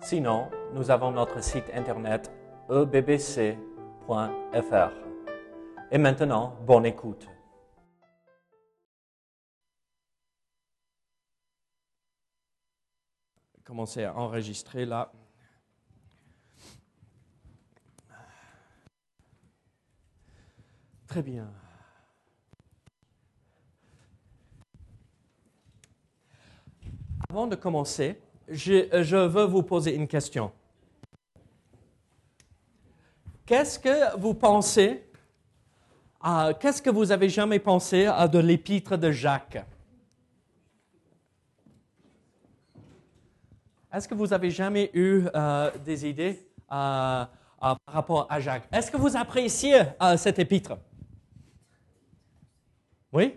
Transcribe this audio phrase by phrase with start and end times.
[0.00, 2.30] Sinon, nous avons notre site internet
[2.70, 3.58] ebbc.fr.
[5.90, 7.28] Et maintenant, bonne écoute.
[13.64, 15.12] Commencez à enregistrer là.
[21.06, 21.50] Très bien.
[27.28, 30.50] Avant de commencer, je, je veux vous poser une question.
[33.46, 35.04] Qu'est-ce que vous pensez,
[36.20, 39.64] à- qu'est-ce que vous avez jamais pensé à de l'épître de Jacques?
[43.92, 47.24] Est-ce que vous avez jamais eu euh, des idées euh, euh,
[47.58, 48.68] par rapport à Jacques?
[48.70, 50.76] Est-ce que vous appréciez euh, cet épître?
[53.10, 53.34] Oui?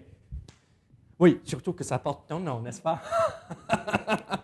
[1.18, 3.00] Oui, surtout que ça porte ton nom, n'est-ce pas?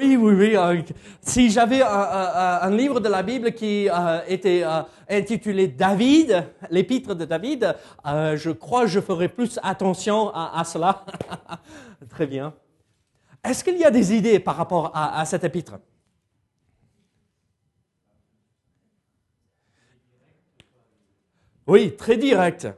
[0.00, 0.56] Oui, oui, oui.
[0.56, 0.80] euh,
[1.20, 6.46] si j'avais un, un- un livre de la Bible qui euh, était euh, intitulé David,
[6.70, 7.76] l'épître de David,
[8.06, 11.04] euh, je crois que je ferais plus attention à, cela.
[12.08, 12.54] Très bien.
[13.44, 15.74] Est-ce qu'il y a des idées par rapport à, à cet épître?
[21.66, 22.68] Oui, très direct.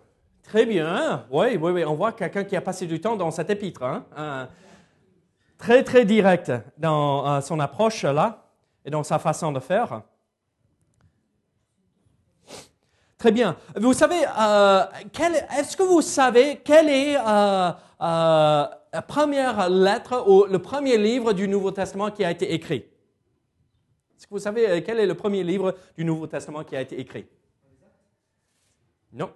[0.42, 1.24] Très bien.
[1.30, 1.84] Oui, oui, oui.
[1.84, 3.82] On voit quelqu'un qui a passé du temps dans cet épître.
[3.82, 4.48] hein.
[5.62, 8.48] Très, très direct dans euh, son approche là
[8.84, 10.02] et dans sa façon de faire.
[13.16, 13.56] Très bien.
[13.76, 14.84] Vous savez, euh,
[15.56, 21.46] est-ce que vous savez quelle est euh, la première lettre ou le premier livre du
[21.46, 22.84] Nouveau Testament qui a été écrit?
[24.16, 26.98] Est-ce que vous savez quel est le premier livre du Nouveau Testament qui a été
[26.98, 27.24] écrit?
[29.12, 29.30] Non.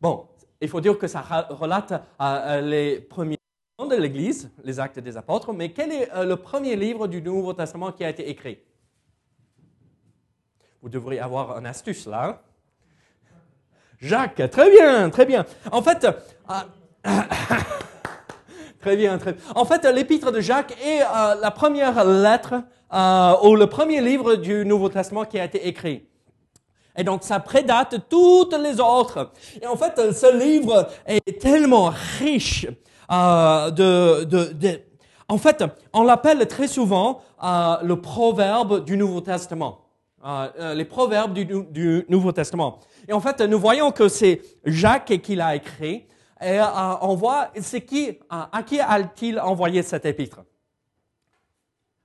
[0.00, 0.28] Bon,
[0.62, 1.20] il faut dire que ça
[1.50, 1.92] relate
[2.62, 3.38] les premiers
[3.78, 7.52] de l'Église, les actes des apôtres, mais quel est euh, le premier livre du Nouveau
[7.52, 8.58] Testament qui a été écrit?
[10.80, 12.24] Vous devriez avoir une astuce là.
[12.24, 12.38] hein?
[13.98, 15.44] Jacques, très bien, très bien.
[15.72, 16.12] En fait, euh,
[18.80, 19.42] très bien, très bien.
[19.56, 22.62] En fait, l'épître de Jacques est euh, la première lettre
[23.42, 26.06] ou le premier livre du Nouveau Testament qui a été écrit.
[26.96, 29.32] Et donc, ça prédate toutes les autres.
[29.60, 32.68] Et en fait, ce livre est tellement riche
[33.10, 34.80] euh, de, de, de-
[35.28, 39.80] En fait, on l'appelle très souvent euh, le proverbe du Nouveau Testament.
[40.24, 42.78] Euh, euh, les proverbes du, Nou- du Nouveau Testament.
[43.06, 46.06] Et en fait, nous voyons que c'est Jacques qui l'a écrit.
[46.40, 46.64] Et euh,
[47.02, 50.40] on voit, c'est qui, à qui a-t-il envoyé cet épître?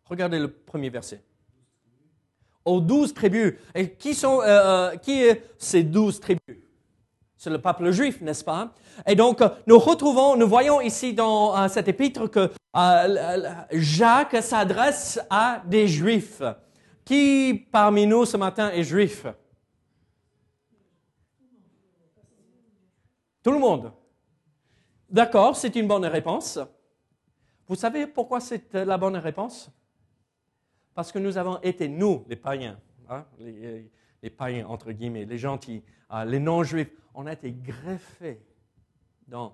[0.06, 1.24] Regardez le premier verset
[2.66, 3.54] aux douze tribus.
[3.74, 6.58] Et qui sont euh, qui est ces douze tribus?
[7.40, 8.74] C'est le peuple juif, n'est-ce pas?
[9.08, 14.44] Et donc, euh, nous retrouvons, nous voyons ici dans euh, cet épître que euh, Jacques
[14.44, 16.42] s'adresse à des juifs.
[17.06, 19.26] Qui parmi nous ce matin est juif?
[23.42, 23.94] Tout le monde.
[25.10, 26.60] D'accord, c'est une bonne réponse.
[27.70, 29.72] Vous savez pourquoi c'est la bonne réponse?
[30.94, 32.78] Parce que nous avons été, nous, les païens,
[33.10, 35.82] hein, les, païens entre guillemets, les gentils,
[36.26, 38.40] les non-juifs, on a été greffés
[39.28, 39.52] dans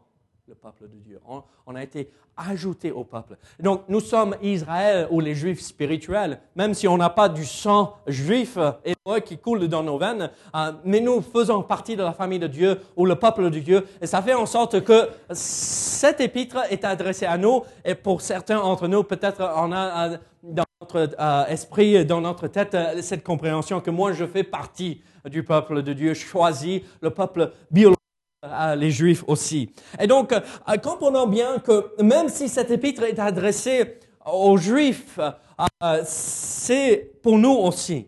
[0.47, 1.19] le peuple de Dieu.
[1.65, 3.37] On, a été ajoutés au peuple.
[3.59, 7.95] Donc nous sommes Israël ou les juifs spirituels, même si on n'a pas du sang
[8.05, 12.37] juif hébreu qui coule dans nos veines, euh, mais nous faisons partie de la famille
[12.37, 13.87] de Dieu ou le peuple de Dieu.
[13.99, 18.57] Et ça fait en sorte que cet épître est adressé à nous et pour certains
[18.57, 23.23] d'entre nous, peut-être on a euh, dans notre euh, esprit, dans notre tête, euh, cette
[23.23, 27.99] compréhension que moi je fais partie du peuple de Dieu choisi, le peuple biologique
[28.43, 29.71] à les Juifs aussi.
[29.99, 33.97] Et donc, euh, comprenons bien que même si cet épître est adressé
[34.31, 38.07] aux Juifs, euh, c'est pour nous aussi.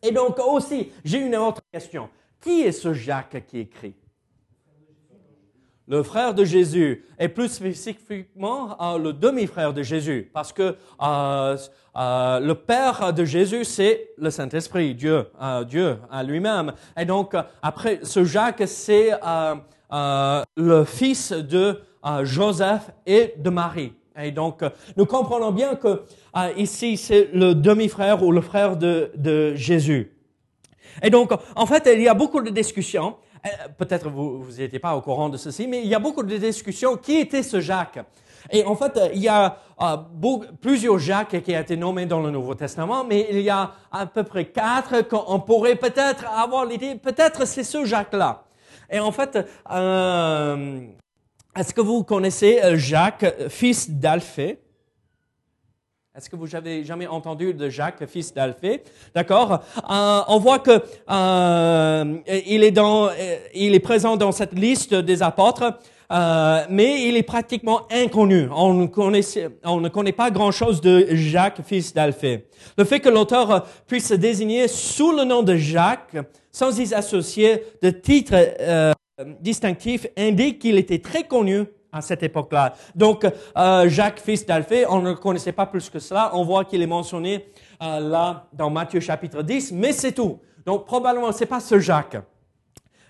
[0.00, 2.08] Et donc aussi, j'ai une autre question.
[2.40, 3.96] Qui est ce Jacques qui écrit?
[5.88, 11.56] Le frère de Jésus, et plus spécifiquement euh, le demi-frère de Jésus, parce que euh,
[11.96, 16.72] euh, le père de Jésus, c'est le Saint-Esprit, Dieu, euh, Dieu à lui-même.
[16.96, 19.54] Et donc, euh, après, ce Jacques, c'est euh,
[19.92, 23.94] euh, le fils de euh, Joseph et de Marie.
[24.20, 26.02] Et donc, euh, nous comprenons bien que
[26.36, 30.12] euh, ici, c'est le demi-frère ou le frère de, de Jésus.
[31.02, 33.16] Et donc, en fait, il y a beaucoup de discussions.
[33.46, 36.36] Euh, Peut-être vous n'étiez pas au courant de ceci, mais il y a beaucoup de
[36.36, 36.96] discussions.
[36.96, 38.00] Qui était ce Jacques?
[38.50, 39.96] Et en fait, euh, il y a euh,
[40.60, 44.06] plusieurs Jacques qui ont été nommés dans le Nouveau Testament, mais il y a à
[44.06, 48.44] peu près quatre qu'on pourrait peut-être avoir l'idée, peut-être c'est ce Jacques-là.
[48.90, 49.38] Et en fait,
[49.70, 50.80] euh,
[51.54, 54.60] est-ce que vous connaissez Jacques, fils d'Alphée?
[56.18, 58.82] Est-ce que vous avez jamais entendu de Jacques, fils d'Alphée?
[59.14, 59.62] D'accord.
[59.88, 63.12] Euh, on voit que euh, il est dans, euh,
[63.54, 65.78] il est présent dans cette liste des apôtres.
[66.10, 68.48] euh, mais il est pratiquement inconnu.
[68.52, 72.48] On ne, connaissait- on ne connaît pas grand-chose de Jacques, fils d'Alphée.
[72.76, 76.16] Le fait que l'auteur puisse se désigner sous le nom de Jacques,
[76.50, 78.92] sans y associer de titre euh,
[79.40, 82.74] distinctif, indique qu'il était très connu à cette époque-là.
[82.94, 83.26] Donc,
[83.56, 86.30] euh, Jacques, fils d'Alphée, on ne le connaissait pas plus que cela.
[86.34, 87.50] On voit qu'il est mentionné
[87.82, 90.40] euh, là dans Matthieu chapitre 10, mais c'est tout.
[90.66, 92.18] Donc, probablement, c'est pas ce Jacques.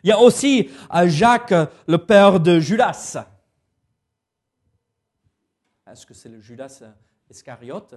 [0.04, 1.54] Il y a aussi euh, Jacques,
[1.86, 3.25] le père de Judas.
[5.90, 6.82] Est-ce que c'est le Judas
[7.31, 7.94] Iscariote?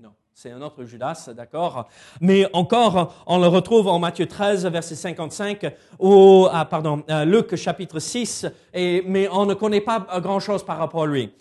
[0.00, 1.88] Non, c'est un autre Judas, d'accord.
[2.20, 7.56] Mais encore, on le retrouve en Matthieu 13, verset 55, ou, ah, pardon, euh, Luc
[7.56, 11.34] chapitre 6, et, mais on ne connaît pas euh, grand-chose par rapport à lui.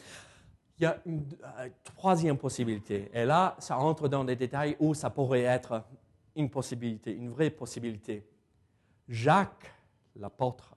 [0.79, 4.95] Il y a une euh, troisième possibilité, et là, ça entre dans des détails où
[4.95, 5.83] ça pourrait être
[6.35, 8.27] une possibilité, une vraie possibilité.
[9.07, 9.71] Jacques,
[10.15, 10.73] l'apôtre,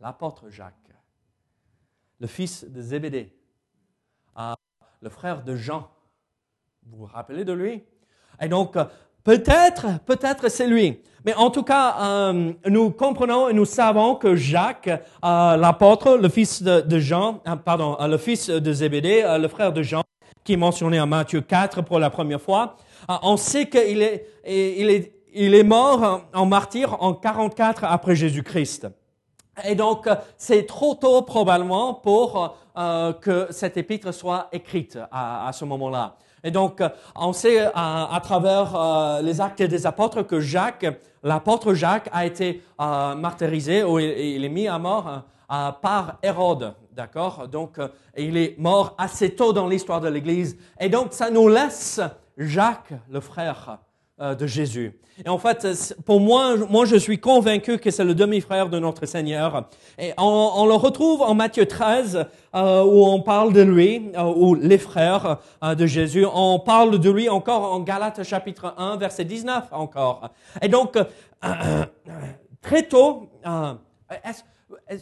[0.00, 0.74] l'apôtre Jacques,
[2.18, 3.30] le fils de Zébédée,
[4.34, 4.56] ah,
[5.02, 5.90] le frère de Jean.
[6.90, 7.82] Vous vous rappelez de lui?
[8.40, 8.84] Et donc, euh,
[9.22, 11.00] peut-être, peut-être c'est lui.
[11.24, 16.28] Mais en tout cas, euh, nous comprenons et nous savons que Jacques, euh, l'apôtre, le
[16.28, 20.02] fils de, Jean, pardon, le fils de Zébédée, le frère de Jean,
[20.42, 22.76] qui est mentionné en Matthieu 4 pour la première fois,
[23.22, 28.88] on sait qu'il est, il est, il est mort en- martyr en 44 après Jésus-Christ.
[29.64, 30.08] Et donc,
[30.38, 32.56] c'est trop tôt probablement pour
[33.20, 36.16] que cette épître soit écrite à ce moment-là.
[36.42, 40.86] Et donc, euh, on sait euh, à, travers euh, les actes des apôtres que Jacques,
[41.22, 46.74] l'apôtre Jacques, a été martyrisé ou il, est mis à mort par Hérode.
[46.92, 47.46] D'accord?
[47.46, 47.78] Donc,
[48.16, 50.56] il est mort assez tôt dans l'histoire de l'Église.
[50.78, 52.00] Et donc, ça nous laisse
[52.38, 53.78] Jacques, le frère
[54.20, 55.00] de Jésus.
[55.24, 59.04] Et en fait, pour moi, moi, je suis convaincu que c'est le demi-frère de notre
[59.04, 59.68] Seigneur.
[59.98, 64.54] Et on, le retrouve en Matthieu 13, euh, où on parle de lui, euh, ou
[64.54, 66.24] les frères euh, de Jésus.
[66.32, 70.30] On parle de lui encore en Galates chapitre 1, verset 19 encore.
[70.62, 71.04] Et donc, euh,
[72.62, 73.74] très tôt, euh,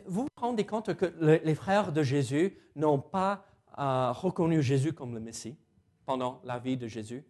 [0.07, 3.45] vous vous rendez compte que le- les frères de Jésus n'ont pas
[3.79, 5.57] euh, reconnu Jésus comme le Messie
[6.07, 7.25] pendant la vie de Jésus?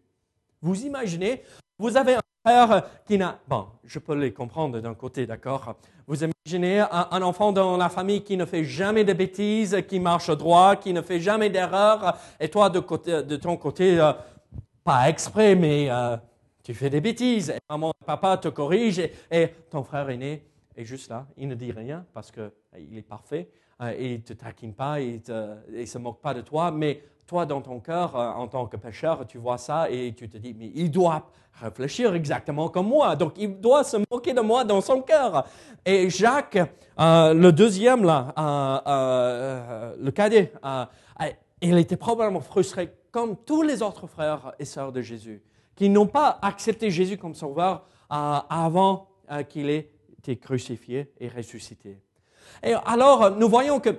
[0.62, 1.42] Vous imaginez,
[1.78, 3.38] vous avez un frère qui n'a...
[3.46, 5.76] Bon, je peux les comprendre d'un côté, d'accord.
[6.06, 10.30] Vous imaginez un, enfant dans la famille qui ne fait jamais de bêtises, qui marche
[10.30, 14.12] droit, qui ne fait jamais d'erreur, et toi, de, ton côté, euh,
[14.82, 16.16] pas exprès, mais euh,
[16.64, 20.84] tu fais des bêtises, et maman et papa te corrigent, et, ton frère aîné est
[20.84, 23.50] juste là, il ne dit rien parce qu'il est parfait,
[23.82, 27.44] euh, il ne te taquine pas, il ne se moque pas de toi, mais toi,
[27.44, 30.54] dans ton cœur, euh, en tant que pécheur, tu vois ça et tu te dis,
[30.58, 34.80] mais il doit réfléchir exactement comme moi, donc il doit se moquer de moi dans
[34.80, 35.44] son cœur.
[35.84, 36.58] Et Jacques,
[36.98, 38.32] euh, le deuxième, là,
[38.86, 40.52] euh, le cadet,
[41.60, 45.42] il était probablement frustré comme tous les autres frères et sœurs de Jésus,
[45.76, 49.08] qui n'ont pas accepté Jésus comme sauveur avant
[49.50, 51.98] qu'il ait été crucifié et ressuscité.
[52.62, 53.90] Et alors, nous voyons que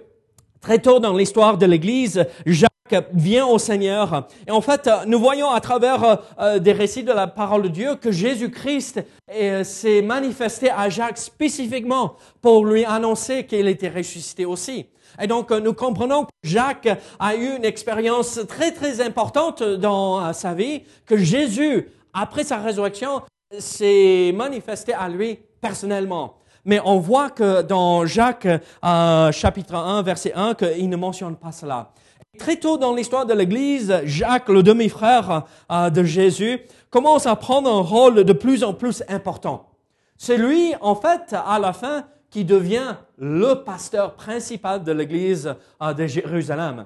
[0.61, 2.68] très tôt dans l'histoire de l'Église, Jacques
[3.13, 4.27] vient au Seigneur.
[4.47, 7.95] Et en fait, nous voyons à travers euh, des récits de la parole de Dieu
[7.95, 14.87] que Jésus-Christ euh, s'est manifesté à Jacques spécifiquement pour lui annoncer qu'il était ressuscité aussi.
[15.21, 20.23] Et donc, euh, nous comprenons que Jacques a eu une expérience très, très importante dans
[20.23, 23.21] euh, sa vie, que Jésus, après sa résurrection,
[23.57, 26.35] s'est manifesté à lui personnellement.
[26.65, 28.47] Mais on voit que dans Jacques
[28.85, 31.91] euh, chapitre 1, verset 1, qu'il ne mentionne pas cela.
[32.37, 36.59] Très tôt dans l'histoire de l'Église, Jacques, le demi-frère euh, de Jésus,
[36.91, 39.71] commence à prendre un rôle de plus en plus important.
[40.15, 45.93] C'est lui, en fait, à la fin, qui devient le pasteur principal de l'Église euh,
[45.93, 46.85] de Jérusalem.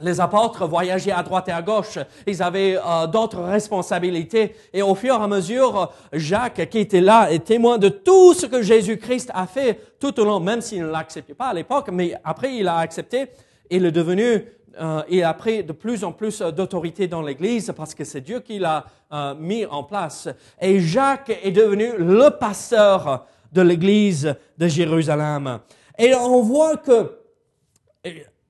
[0.00, 1.98] Les apôtres voyageaient à droite et à gauche.
[2.26, 4.56] Ils avaient euh, d'autres responsabilités.
[4.72, 8.46] Et au fur et à mesure, Jacques, qui était là, est témoin de tout ce
[8.46, 12.14] que Jésus-Christ a fait tout au long, même s'il ne l'acceptait pas à l'époque, mais
[12.24, 13.28] après il a accepté.
[13.70, 14.44] Il est devenu,
[14.80, 18.40] euh, il a pris de plus en plus d'autorité dans l'Église parce que c'est Dieu
[18.40, 20.28] qui l'a euh, mis en place.
[20.60, 25.60] Et Jacques est devenu le pasteur de l'Église de Jérusalem.
[25.98, 27.18] Et on voit que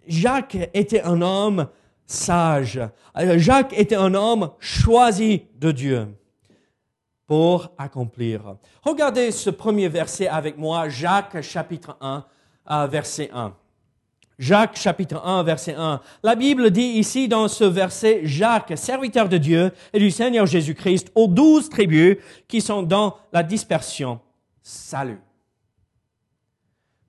[0.07, 1.66] Jacques était un homme
[2.07, 2.81] sage.
[3.37, 6.09] Jacques était un homme choisi de Dieu
[7.26, 8.57] pour accomplir.
[8.83, 12.25] Regardez ce premier verset avec moi, Jacques chapitre 1,
[12.71, 13.54] euh, verset 1.
[14.42, 16.00] Jacques chapitre 1, verset 1.
[16.25, 21.12] La Bible dit ici dans ce verset, Jacques, serviteur de Dieu et du Seigneur Jésus-Christ,
[21.14, 22.16] aux douze tribus
[22.49, 24.18] qui sont dans la dispersion.
[24.61, 25.20] Salut.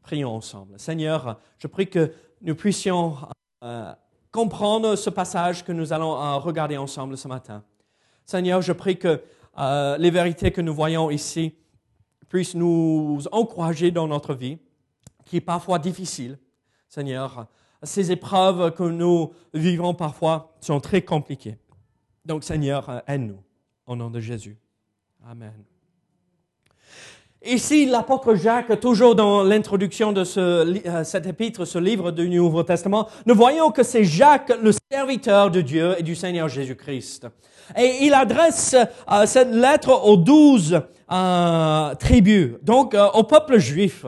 [0.03, 0.79] Prions ensemble.
[0.79, 2.13] Seigneur, je prie que
[2.43, 3.17] nous puissions
[3.63, 3.91] euh,
[4.31, 7.63] comprendre ce passage que nous allons euh, regarder ensemble ce matin.
[8.27, 9.23] Seigneur, je prie que
[9.57, 11.55] euh, les vérités que nous voyons ici
[12.29, 14.59] puissent nous encourager dans notre vie,
[15.25, 16.37] qui est parfois difficile.
[16.93, 17.47] Seigneur,
[17.81, 21.57] ces épreuves que nous vivons parfois sont très compliquées.
[22.23, 23.39] Donc, Seigneur, aide-nous.
[23.87, 24.59] Au nom de Jésus.
[25.27, 25.53] Amen.
[27.43, 32.61] Ici, l'apôtre Jacques, toujours dans l'introduction de ce, euh, cet épître, ce livre du Nouveau
[32.61, 37.25] Testament, nous voyons que c'est Jacques, le serviteur de Dieu et du Seigneur Jésus-Christ.
[37.75, 38.75] Et il adresse
[39.11, 40.79] euh, cette lettre aux douze
[41.11, 44.05] euh, tribus, donc au peuple juif.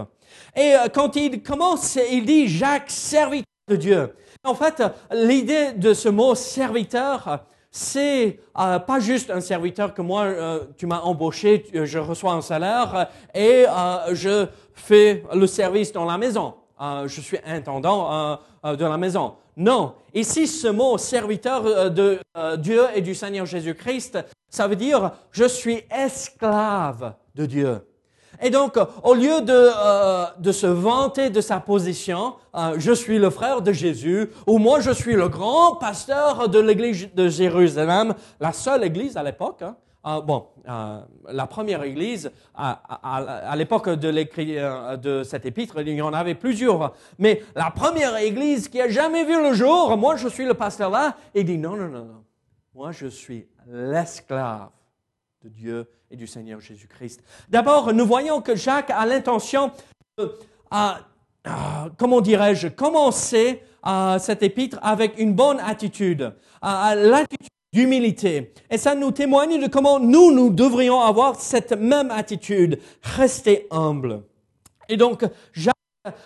[0.56, 4.16] Et quand il commence, il dit Jacques, serviteur de Dieu.
[4.44, 10.24] En fait, l'idée de ce mot serviteur, c'est euh, pas juste un serviteur que moi,
[10.24, 13.66] euh, tu m'as embauché, je reçois un salaire euh,
[14.14, 16.54] et je fais le service dans la maison.
[16.80, 19.34] je suis intendant de la maison.
[19.58, 22.20] Non, ici ce mot serviteur de
[22.58, 24.20] Dieu et du Seigneur Jésus-Christ,
[24.50, 27.82] ça veut dire je suis esclave de Dieu.
[28.42, 33.20] Et donc, au lieu de, euh, de se vanter de sa position, euh, je suis
[33.20, 38.14] le frère de Jésus, ou moi je suis le grand pasteur de l'église de Jérusalem,
[38.40, 39.62] la seule église à l'époque.
[39.62, 39.76] Hein.
[40.08, 40.46] Euh, bon,
[41.28, 44.58] la première église, à, à, à l'époque de, l'écrit,
[45.02, 46.94] de cet épître, il y en avait plusieurs.
[47.18, 50.92] Mais la première église qui a jamais vu le jour, moi je suis le pasteur
[50.92, 52.24] là, il dit non, non, non, non.
[52.76, 54.70] Moi je suis l'esclave
[55.46, 57.22] de Dieu et du Seigneur Jésus-Christ.
[57.50, 59.72] D'abord, nous voyons que Jacques a l'intention
[60.18, 60.32] de,
[61.98, 63.62] comment dirais-je, commencer
[64.18, 66.34] cet épître avec une bonne attitude,
[66.64, 68.54] l'attitude d'humilité.
[68.72, 74.24] Et ça nous témoigne de comment nous, nous devrions avoir cette même attitude, rester humble.
[74.90, 75.76] Et donc, Jacques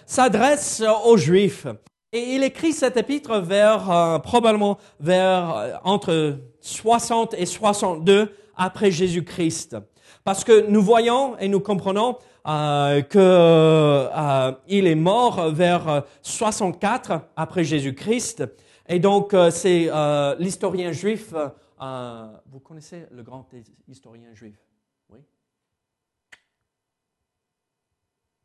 [0.06, 1.68] s'adresse aux Juifs.
[2.14, 8.92] Et il écrit cet épître vers, euh, probablement vers, euh, entre 60 et 62 après
[8.92, 9.78] Jésus-Christ.
[10.24, 17.64] Parce que nous voyons et nous comprenons euh, qu'il euh, est mort vers 64 après
[17.64, 18.44] Jésus-Christ.
[18.88, 19.90] Et donc, euh, c'est
[20.38, 21.34] l'historien juif.
[22.48, 23.48] Vous connaissez le grand
[23.88, 24.58] historien juif?
[25.10, 25.20] Oui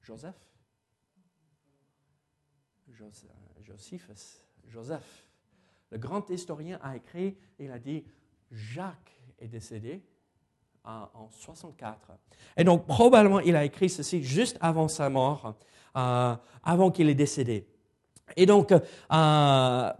[0.01, 0.35] Joseph
[3.65, 5.27] Josephus, Joseph.
[5.91, 8.05] Le grand historien a écrit, il a dit,
[8.53, 10.03] Jacques est décédé
[10.85, 12.13] en 64.
[12.57, 15.55] Et donc, probablement, il a écrit ceci juste avant sa mort,
[15.97, 17.67] euh, avant qu'il est décédé.
[18.37, 18.81] Et donc, euh,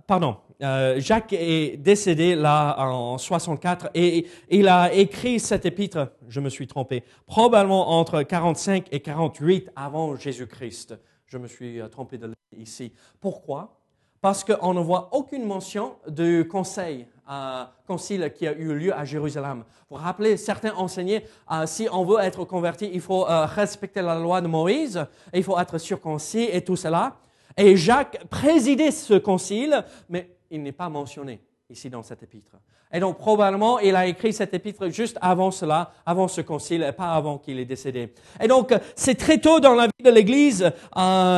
[0.07, 6.41] pardon, euh, Jacques est décédé là en 64 et il a écrit cet épître, je
[6.41, 10.95] me suis trompé, probablement entre 45 et 48 avant Jésus-Christ.
[11.27, 12.93] Je me suis trompé de ici.
[13.21, 13.84] Pourquoi?
[14.25, 19.05] Parce qu'on ne voit aucune mention du conseil euh, concile qui a eu lieu à
[19.05, 19.65] Jérusalem.
[19.91, 24.19] Vous rappelez, certains enseignaient, euh, si on veut être converti, il faut euh, respecter la
[24.19, 25.05] loi de Moïse,
[25.35, 27.17] il faut être circoncis et tout cela.
[27.55, 32.57] Et Jacques présidait ce concile, mais il n'est pas mentionné ici dans cet épître.
[32.95, 36.93] Et donc probablement, il a écrit cet épître juste avant cela, avant ce concile, et
[36.93, 38.15] pas avant qu'il est décédé.
[38.41, 40.73] Et donc, c'est très tôt dans la vie de l'Église.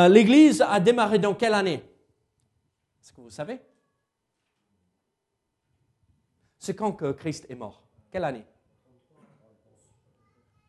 [0.09, 1.83] L'Église a démarré dans quelle année?
[3.06, 3.60] Est-ce que vous savez?
[6.58, 7.84] C'est quand que Christ est mort?
[8.10, 8.44] Quelle année?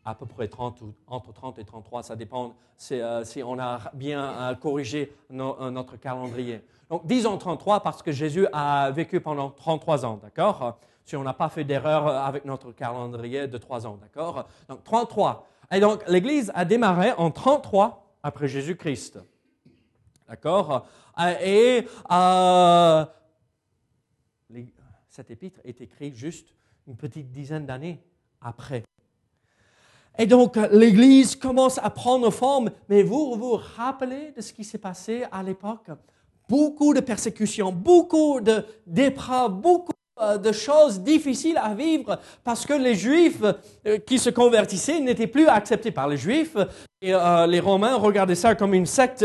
[0.06, 2.56] À peu près 30 ou entre 30 et 33, ça dépend
[2.92, 6.64] euh, si on a bien euh, corrigé euh, notre calendrier.
[6.92, 10.78] Donc disons 33 parce que Jésus a vécu pendant 33 ans, d'accord?
[11.06, 14.48] Si on n'a pas fait d'erreur avec notre calendrier de 3 ans, d'accord?
[14.70, 15.48] Donc 33.
[15.72, 19.18] Et donc l'Église a démarré en 33 après Jésus-Christ.
[20.28, 20.86] D'accord?
[21.42, 21.88] Et
[25.10, 26.50] cet épître est écrit juste
[26.88, 28.00] une petite dizaine d'années
[28.42, 28.84] après.
[30.20, 32.72] Et donc, l'Église commence à prendre forme.
[32.90, 35.90] Mais vous vous rappelez de ce qui s'est passé à l'époque?
[36.50, 38.40] Beaucoup de persécutions, beaucoup
[38.86, 43.44] d'épreuves, beaucoup euh, de choses difficiles à vivre parce que les Juifs
[43.86, 46.58] euh, qui se convertissaient n'étaient plus acceptés par les Juifs
[47.02, 49.24] et euh, les Romains regardaient ça comme une secte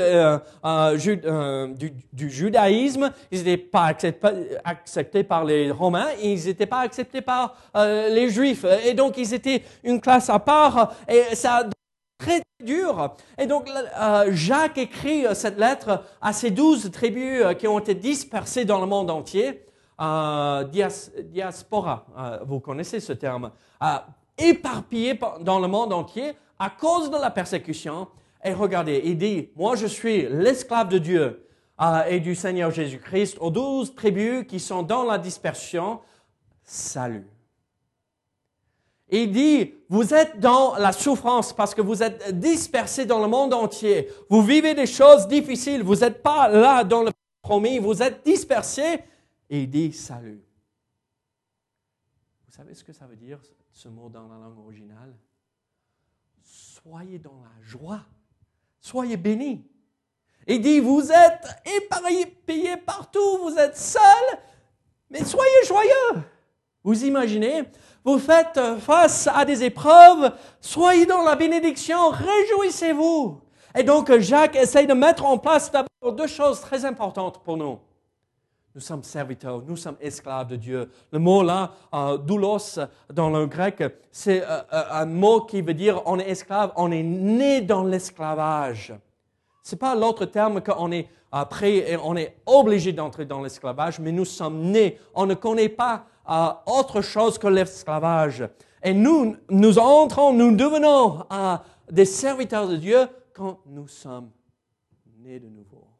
[0.98, 3.10] du, judaïsme.
[3.30, 3.94] Ils n'étaient pas
[4.64, 8.66] acceptés, par les Romains et ils n'étaient pas acceptés par les Juifs.
[8.84, 11.66] Et donc ils étaient une classe à part et ça
[12.18, 13.14] très dur.
[13.38, 13.68] Et donc
[14.30, 19.10] Jacques écrit cette lettre à ces douze tribus qui ont été dispersées dans le monde
[19.10, 19.64] entier
[20.00, 23.50] euh, diaspora, euh, vous connaissez ce terme,
[23.82, 23.86] euh,
[24.38, 28.08] éparpillé dans le monde entier à cause de la persécution.
[28.44, 31.46] Et regardez, il dit, moi je suis l'esclave de Dieu
[32.08, 36.00] et du Seigneur Jésus-Christ aux douze tribus qui sont dans la dispersion.
[36.62, 37.26] Salut.
[39.14, 43.52] Il dit, vous êtes dans la souffrance parce que vous êtes dispersés dans le monde
[43.52, 44.08] entier.
[44.30, 45.82] Vous vivez des choses difficiles.
[45.82, 47.10] Vous n'êtes pas là dans le
[47.42, 47.78] promis.
[47.78, 49.00] Vous êtes dispersés
[49.52, 50.42] et dit salut.
[52.46, 53.38] Vous savez ce que ça veut dire,
[53.70, 55.14] ce mot dans la langue originale?
[56.42, 58.00] Soyez dans la joie.
[58.80, 59.64] Soyez bénis.
[60.48, 64.38] Il dit, vous êtes éparpillés partout, vous êtes seuls,
[65.10, 66.22] mais soyez joyeux.
[66.82, 67.64] Vous imaginez,
[68.04, 73.40] vous faites face à des épreuves, soyez dans la bénédiction, réjouissez-vous.
[73.76, 77.78] Et donc Jacques essaye de mettre en place d'abord deux choses très importantes pour nous.
[78.74, 80.90] Nous sommes serviteurs, nous sommes esclaves de Dieu.
[81.10, 82.78] Le mot là, euh, doulos
[83.12, 86.90] dans le grec, c'est euh, euh, un mot qui veut dire on est esclave, on
[86.90, 88.94] est né dans l'esclavage.
[89.62, 91.06] C'est pas l'autre terme qu'on est
[91.50, 94.98] prêt et on est obligé d'entrer dans l'esclavage, mais nous sommes nés.
[95.14, 96.06] On ne connaît pas
[96.66, 98.48] autre chose que l'esclavage.
[98.82, 101.24] Et nous, nous entrons, nous devenons
[101.90, 104.30] des serviteurs de Dieu quand nous sommes
[105.20, 105.91] nés de nouveau.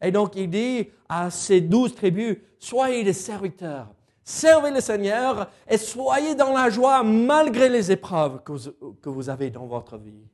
[0.00, 3.88] Et donc il dit à ces douze tribus, soyez des serviteurs,
[4.22, 9.66] servez le Seigneur et soyez dans la joie malgré les épreuves que vous, avez dans
[9.66, 10.26] votre vie.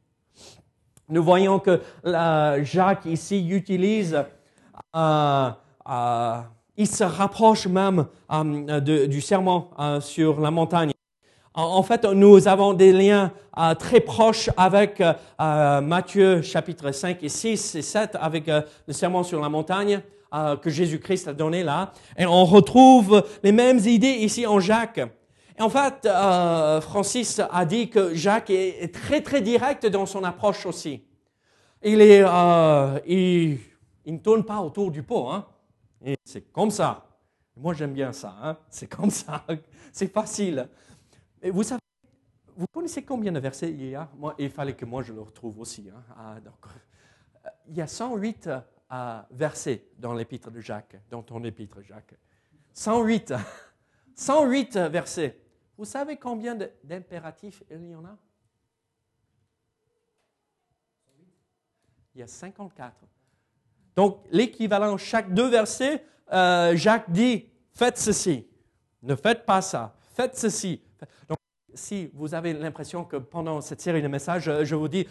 [1.08, 1.80] Nous voyons que
[2.64, 4.24] Jacques ici utilise,
[4.96, 5.50] euh,
[5.88, 6.40] euh,
[6.76, 10.93] il se rapproche même euh, du serment sur la montagne.
[11.56, 17.22] En fait, nous avons des liens euh, très proches avec euh, euh, Matthieu chapitre 5
[17.22, 20.00] et 6 et 7, avec le sermon sur la montagne
[20.62, 21.92] que Jésus-Christ a donné là.
[22.18, 25.00] Et on retrouve les mêmes idées ici en Jacques.
[25.56, 26.08] Et en fait,
[26.82, 31.04] Francis a dit que Jacques est, très très direct dans son approche aussi.
[31.84, 32.24] Il est,
[33.06, 33.58] il,
[34.12, 35.28] ne tourne pas autour du pot.
[35.28, 35.46] Hein.
[36.24, 37.04] c'est comme ça.
[37.56, 38.34] Moi, j'aime bien ça.
[38.42, 38.56] Hein.
[38.68, 39.44] C'est comme ça.
[39.92, 40.68] C'est facile.
[41.50, 41.80] Vous savez,
[42.72, 44.08] connaissez combien de versets il y a?
[44.38, 45.90] Il fallait que moi je le retrouve aussi.
[45.90, 46.02] Hein.
[46.16, 48.48] Ah, euh, il y a 108
[48.92, 52.14] euh, versets dans l'épître de Jacques, dans ton épître, Jacques.
[52.72, 53.34] 108.
[54.14, 55.38] 108 versets.
[55.76, 58.16] Vous savez combien d'impératifs il y en a?
[62.14, 62.94] Il y a 54.
[63.96, 68.48] Donc, l'équivalent, chaque deux versets, euh, Jacques dit, faites ceci,
[69.02, 70.80] ne faites pas ça, faites ceci,
[71.28, 71.38] donc,
[71.74, 75.06] si vous avez l'impression que pendant cette série de messages, je vous dis,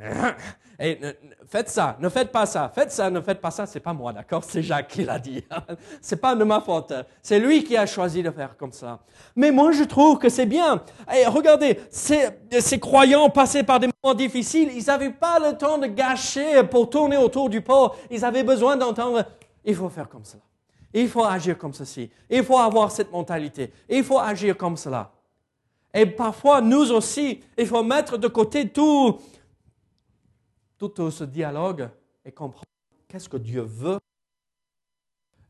[0.80, 0.98] et,
[1.46, 4.12] faites ça, ne faites pas ça, faites ça, ne faites pas ça, c'est pas moi,
[4.12, 4.44] d'accord?
[4.44, 5.44] C'est Jacques qui l'a dit.
[6.00, 6.92] c'est pas de ma faute.
[7.22, 9.00] C'est lui qui a choisi de faire comme ça.
[9.36, 10.82] Mais moi, je trouve que c'est bien.
[11.14, 15.86] Et regardez, ces, croyants passés par des moments difficiles, ils n'avaient pas le temps de
[15.86, 17.92] gâcher pour tourner autour du pot.
[18.10, 19.24] Ils avaient besoin d'entendre,
[19.64, 20.42] il faut faire comme cela.
[20.94, 22.10] Il faut agir comme ceci.
[22.28, 23.72] Il faut avoir cette mentalité.
[23.88, 25.12] Il faut agir comme cela.
[25.94, 29.20] Et parfois, nous aussi, il faut mettre de côté tout,
[30.78, 31.88] ce dialogue
[32.24, 32.66] et comprendre
[33.08, 33.98] qu'est-ce que Dieu veut.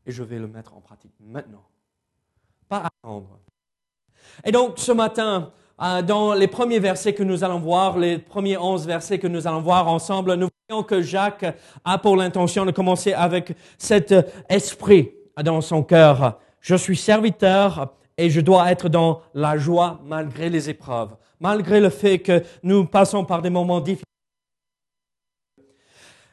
[0.05, 1.63] Et je vais le mettre en pratique maintenant.
[2.67, 3.39] Pas attendre.
[4.43, 5.51] Et donc, ce matin,
[5.81, 9.47] euh, dans les premiers versets que nous allons voir, les premiers onze versets que nous
[9.47, 11.45] allons voir ensemble, nous voyons que Jacques
[11.83, 14.13] a pour l'intention de commencer avec cet
[14.49, 20.49] esprit dans son cœur, je suis serviteur et je dois être dans la joie malgré
[20.49, 24.03] les épreuves, malgré le fait que nous passons par des moments difficiles.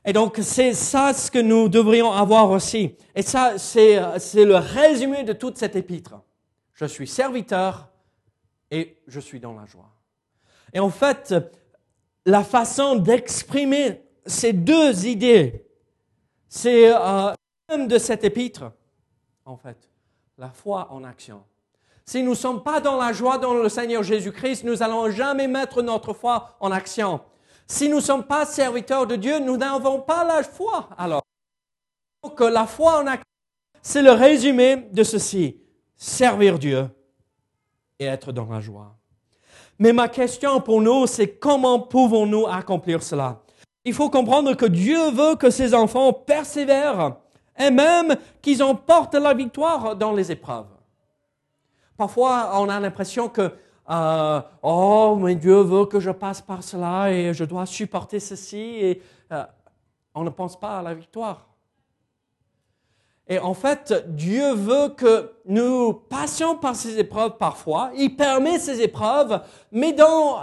[0.04, 2.94] Et donc, c'est ça ce que nous devrions avoir aussi.
[3.14, 3.96] Et ça, c'est,
[4.34, 6.14] le résumé de toute cette épître.
[6.72, 7.88] Je suis serviteur
[8.70, 9.90] et je suis dans la joie.
[10.72, 11.34] Et en fait,
[12.24, 15.66] la façon d'exprimer ces deux idées,
[16.48, 17.34] c'est euh,
[17.76, 18.72] de cette épître
[19.44, 19.90] en fait,
[20.38, 21.42] la foi en action.
[22.04, 25.46] Si nous ne sommes pas dans la joie dans le Seigneur Jésus-Christ, nous n'allons jamais
[25.46, 27.20] mettre notre foi en action.
[27.66, 31.22] Si nous ne sommes pas serviteurs de Dieu, nous n'avons pas la foi alors.
[32.36, 33.24] que la foi en action,
[33.80, 35.60] c'est le résumé de ceci.
[35.96, 36.88] Servir Dieu
[37.98, 38.96] et être dans la joie.
[39.78, 43.42] Mais ma question pour nous, c'est comment pouvons-nous accomplir cela?
[43.84, 47.16] Il faut comprendre que Dieu veut que ses enfants persévèrent
[47.60, 50.66] et même qu'ils emportent la victoire dans les épreuves.
[51.96, 53.52] Parfois, on a l'impression que
[53.90, 58.56] euh, oh, mais Dieu veut que je passe par cela et je dois supporter ceci.
[58.58, 59.42] Et euh,
[60.14, 61.48] on ne pense pas à la victoire.
[63.26, 67.90] Et en fait, Dieu veut que nous passions par ces épreuves parfois.
[67.96, 70.38] Il permet ces épreuves, mais dans,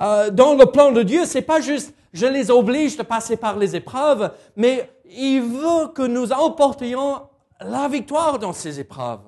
[0.00, 3.58] euh, dans le plan de Dieu, c'est pas juste je les oblige de passer par
[3.58, 7.28] les épreuves, mais il veut que nous emportions
[7.60, 9.24] la victoire dans ces épreuves.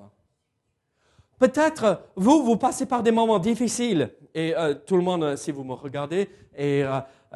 [1.39, 5.63] Peut-être vous, vous passez par des moments difficiles et euh, tout le monde, si vous
[5.63, 6.83] me regardez, et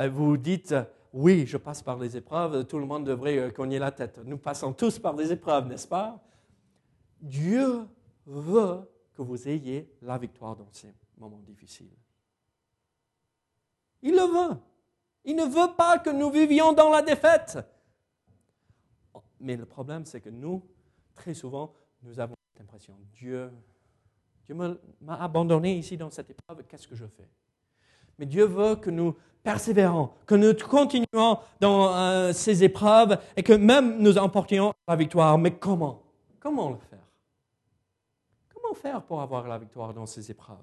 [0.09, 0.75] vous dites,
[1.15, 4.19] oui, je passe par les épreuves, tout le monde devrait euh, cogner la tête.
[4.25, 6.19] Nous passons tous par des épreuves, n'est-ce pas?
[7.21, 7.87] Dieu
[8.25, 8.81] veut
[9.13, 11.95] que vous ayez la victoire dans ces moments difficiles.
[14.01, 14.57] Il le veut.
[15.23, 17.59] Il ne veut pas que nous vivions dans la défaite.
[19.39, 20.63] Mais le problème, c'est que nous,
[21.15, 23.51] très souvent, nous avons l'impression, Dieu,
[24.45, 27.27] Dieu m'a abandonné ici dans cette épreuve, qu'est-ce que je fais?
[28.17, 33.53] Mais Dieu veut que nous persévérons, que nous continuons dans euh, ces épreuves et que
[33.53, 35.37] même nous emportions la victoire.
[35.37, 36.01] Mais comment?
[36.39, 36.99] Comment le faire?
[38.53, 40.57] Comment faire pour avoir la victoire dans ces épreuves?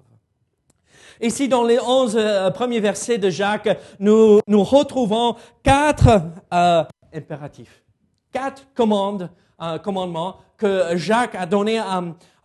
[1.21, 6.21] Ici, dans les onze euh, premiers versets de Jacques, nous, nous retrouvons quatre
[6.53, 6.83] euh,
[7.13, 7.82] impératifs,
[8.33, 9.29] quatre commandes,
[9.83, 11.79] commandements que Jacques a donné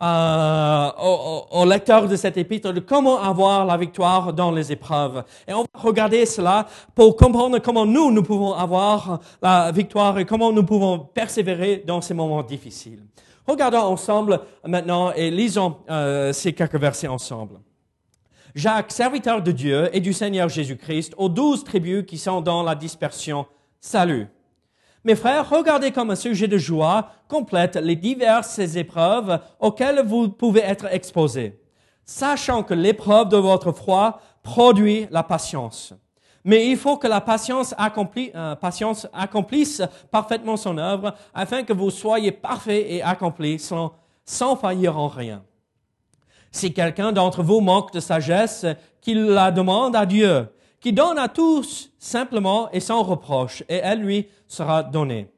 [0.01, 5.23] au, lecteur de cet épître de comment avoir la victoire dans les épreuves.
[5.47, 10.25] Et on va regarder cela pour comprendre comment nous, nous pouvons avoir la victoire et
[10.25, 13.03] comment nous pouvons persévérer dans ces moments difficiles.
[13.47, 17.59] Regardons ensemble maintenant et lisons euh, ces quelques versets ensemble.
[18.53, 22.75] Jacques, serviteur de Dieu et du Seigneur Jésus-Christ, aux douze tribus qui sont dans la
[22.75, 23.45] dispersion,
[23.79, 24.27] salut.
[25.09, 30.59] Mes frères, regardez comme un sujet de joie complète les diverses épreuves auxquelles vous pouvez
[30.59, 31.59] être exposés,
[32.05, 35.95] sachant que l'épreuve de votre foi produit la patience.
[36.43, 38.55] Mais il faut que la patience, euh,
[39.13, 45.41] accomplisse parfaitement son œuvre, afin que vous soyez parfaits et accomplis sans faillir en rien.
[46.51, 48.63] Si quelqu'un d'entre vous manque de sagesse,
[49.01, 54.01] qu'il la demande à Dieu, qui donne à tous simplement et sans reproche, et elle
[54.01, 55.29] lui sera donnée.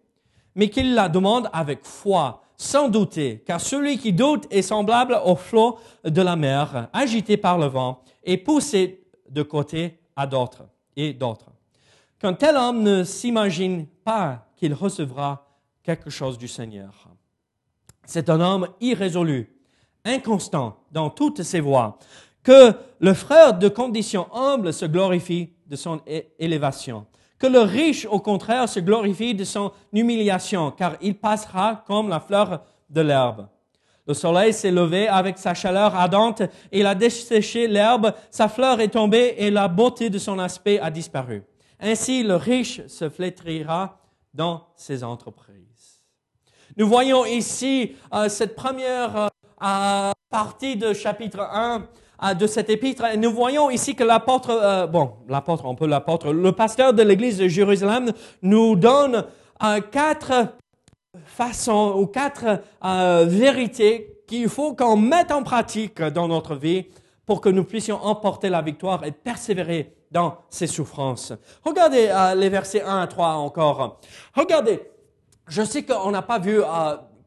[0.56, 5.36] Mais qu'il la demande avec foi, sans douter, car celui qui doute est semblable au
[5.36, 11.14] flot de la mer, agité par le vent et poussé de côté à d'autres et
[11.14, 11.52] d'autres.
[12.20, 15.48] Qu'un tel homme ne s'imagine pas qu'il recevra
[15.82, 17.08] quelque chose du Seigneur.
[18.06, 19.56] C'est un homme irrésolu,
[20.06, 21.98] inconstant dans toutes ses voies,
[22.44, 26.02] que le frère de condition humble se glorifie de son
[26.40, 27.06] élévation,
[27.40, 32.20] que le riche, au contraire, se glorifie de son humiliation, car il passera comme la
[32.20, 33.48] fleur de l'herbe.
[34.08, 38.90] Le soleil s'est levé avec sa chaleur ardente, il a desséché l'herbe, sa fleur est
[38.90, 41.44] tombée, et la beauté de son aspect a disparu.
[41.80, 44.00] Ainsi, le riche se flétrira
[44.34, 46.04] dans ses entreprises.
[46.78, 49.30] Nous voyons ici euh, cette première
[49.62, 51.88] euh, partie de chapitre 1
[52.38, 53.04] de cet épître.
[53.18, 57.40] Nous voyons ici que l'apôtre, euh, bon, l'apôtre, on peut l'apôtre, le pasteur de l'église
[57.40, 58.12] de Jérusalem
[58.44, 59.26] nous donne
[59.64, 60.54] euh, quatre
[61.26, 66.86] façons ou quatre euh, vérités qu'il faut qu'on mette en pratique dans notre vie
[67.26, 71.34] pour que nous puissions emporter la victoire et persévérer dans ces souffrances.
[71.64, 74.00] Regardez les versets 1 à 3 encore.
[74.36, 74.82] Regardez,
[75.48, 76.62] je sais qu'on n'a pas vu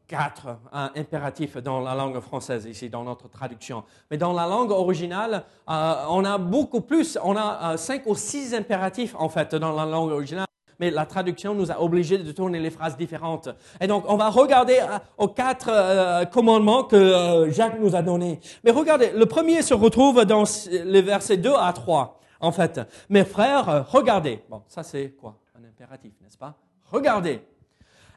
[0.07, 0.57] quatre
[0.95, 3.83] impératifs dans la langue française ici, dans notre traduction.
[4.11, 8.15] Mais dans la langue originale, euh, on a beaucoup plus, on a euh, cinq ou
[8.15, 10.45] six impératifs en fait dans la langue originale.
[10.77, 13.47] Mais la traduction nous a obligés de tourner les phrases différentes.
[13.79, 18.41] Et donc, on va regarder euh, aux quatre commandements que Jacques nous a donnés.
[18.63, 22.81] Mais regardez, le premier se retrouve dans les versets 2 à 3, en fait.
[23.09, 24.43] Mes frères, regardez.
[24.49, 25.37] Bon, ça c'est quoi?
[25.57, 26.55] Un impératif, n'est-ce pas?
[26.91, 27.41] Regardez.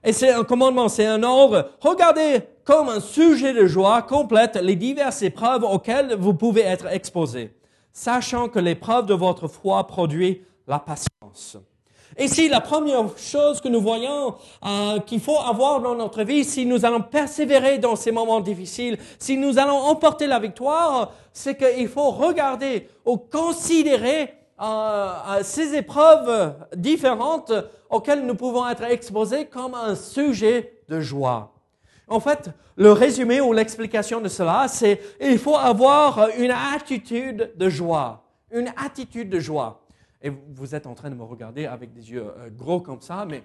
[0.05, 1.71] Et c'est un commandement, c'est un ordre.
[1.81, 7.55] Regardez comme un sujet de joie complète les diverses épreuves auxquelles vous pouvez être exposés,
[7.93, 11.59] sachant que l'épreuve de votre foi produit la patience.
[12.19, 14.35] Ici, la première chose que nous voyons
[14.65, 18.99] euh, qu'il faut avoir dans notre vie, si nous allons persévérer dans ces moments difficiles,
[19.19, 26.55] si nous allons emporter la victoire, c'est qu'il faut regarder ou considérer euh, ces épreuves
[26.75, 27.53] différentes
[27.91, 31.55] auxquelles nous pouvons être exposés comme un sujet de joie.
[32.09, 37.69] En fait, le résumé ou l'explication de cela, c'est il faut avoir une attitude de
[37.69, 38.25] joie.
[38.51, 39.83] Une attitude de joie.
[40.23, 43.25] Et vous êtes en train de me regarder avec des yeux euh, gros comme ça,
[43.29, 43.45] mais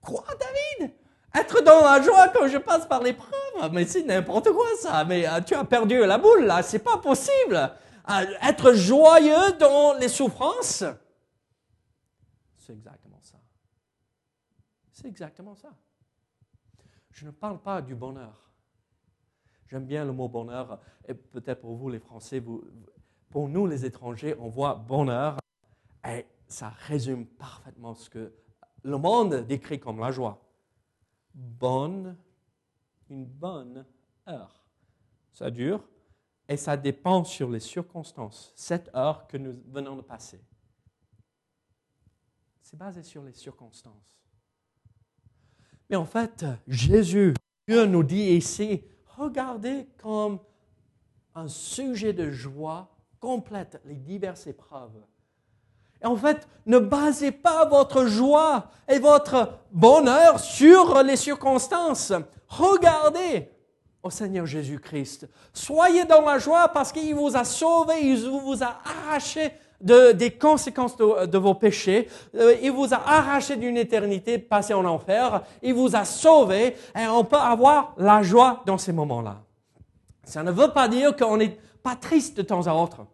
[0.00, 0.92] quoi, David?
[1.34, 3.72] Être dans la joie quand je passe par l'épreuve?
[3.72, 5.04] Mais c'est n'importe quoi ça.
[5.04, 7.72] Mais euh, tu as perdu la boule là, c'est pas possible.
[8.08, 10.84] Être joyeux dans les souffrances,
[12.56, 13.38] c'est exactement ça.
[14.90, 15.70] C'est exactement ça.
[17.10, 18.50] Je ne parle pas du bonheur.
[19.68, 22.64] J'aime bien le mot bonheur, et peut-être pour vous les Français, vous,
[23.30, 25.38] pour nous les étrangers, on voit bonheur,
[26.06, 28.32] et ça résume parfaitement ce que
[28.82, 30.42] le monde décrit comme la joie.
[31.34, 32.16] Bonne,
[33.08, 33.86] une bonne
[34.28, 34.66] heure.
[35.32, 35.82] Ça dure
[36.52, 40.38] et ça dépend sur les circonstances, cette heure que nous venons de passer.
[42.60, 44.20] C'est basé sur les circonstances.
[45.88, 47.32] Mais en fait, Jésus,
[47.66, 48.84] Dieu nous dit ici,
[49.16, 50.40] regardez comme
[51.34, 55.02] un sujet de joie complète les diverses épreuves.
[56.02, 62.12] Et en fait, ne basez pas votre joie et votre bonheur sur les circonstances.
[62.48, 63.48] Regardez
[64.02, 65.28] au Seigneur Jésus-Christ.
[65.52, 70.96] Soyez dans la joie parce qu'il vous a sauvé, il vous a arraché des conséquences
[70.96, 72.08] de, vos péchés.
[72.34, 75.42] Euh, il vous a arraché d'une éternité passée en enfer.
[75.60, 79.42] Il vous a sauvé et on peut avoir la joie dans ces moments-là.
[80.24, 83.06] Ça ne veut pas dire qu'on n'est pas triste de temps à autre.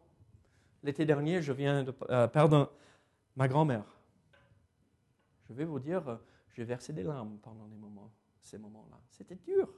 [0.82, 2.70] L'été dernier, je viens de euh, perdre
[3.34, 3.84] ma grand-mère.
[5.48, 6.18] Je vais vous dire,
[6.54, 7.66] j'ai versé des larmes pendant
[8.42, 8.96] ces moments-là.
[9.10, 9.68] C'était dur,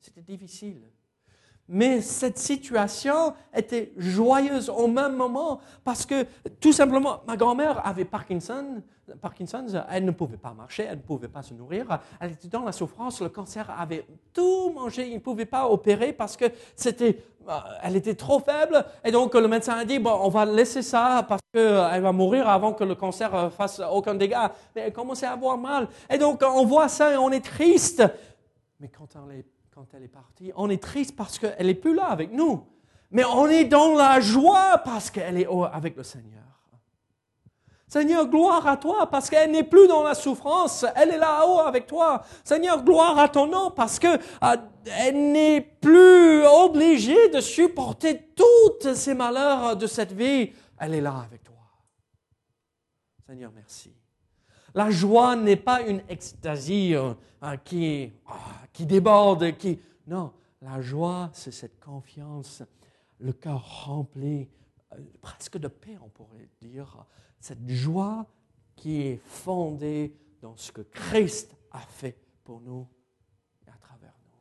[0.00, 0.82] c'était difficile.
[1.72, 6.26] Mais cette situation était joyeuse au même moment parce que
[6.58, 8.82] tout simplement, ma grand-mère avait Parkinson,
[9.20, 12.64] Parkinson's, elle ne pouvait pas marcher, elle ne pouvait pas se nourrir, elle était dans
[12.64, 17.22] la souffrance, le cancer avait tout mangé, il ne pouvait pas opérer parce que c'était,
[17.48, 20.82] euh, elle était trop faible et donc le médecin a dit, bon, on va laisser
[20.82, 24.52] ça parce qu'elle va mourir avant que le cancer euh, fasse aucun dégât.
[24.74, 25.86] Mais elle commençait à avoir mal.
[26.12, 28.02] Et donc on voit ça et on est triste.
[28.80, 30.52] Mais quand on est quand elle est partie.
[30.56, 32.66] On est triste parce qu'elle n'est plus là avec nous.
[33.10, 36.40] Mais on est dans la joie parce qu'elle est avec le Seigneur.
[37.90, 41.88] Seigneur, gloire à toi parce qu'elle n'est plus dans la souffrance, elle est là-haut avec
[41.88, 42.22] toi.
[42.44, 49.12] Seigneur, gloire à ton nom parce qu'elle euh, n'est plus obligée de supporter tous ces
[49.12, 50.52] malheurs de cette vie.
[50.78, 51.56] Elle est là avec toi.
[53.26, 53.99] Seigneur, merci.
[54.74, 57.14] La joie n'est pas une extasie euh,
[57.64, 58.34] qui, ah,
[58.72, 59.80] qui déborde, qui...
[60.06, 62.62] Non, la joie, c'est cette confiance,
[63.18, 64.48] le cœur rempli,
[64.92, 67.04] euh, presque de paix, on pourrait dire.
[67.40, 68.26] Cette joie
[68.76, 72.86] qui est fondée dans ce que Christ a fait pour nous
[73.66, 74.38] et à travers nous.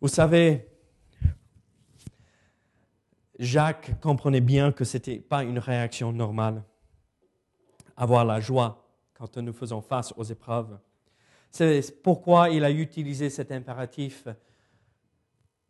[0.00, 0.69] Vous savez,
[3.40, 6.62] Jacques comprenait bien que ce n'était pas une réaction normale,
[7.96, 10.78] avoir la joie quand nous faisons face aux épreuves.
[11.50, 14.28] C'est pourquoi il a utilisé cet impératif,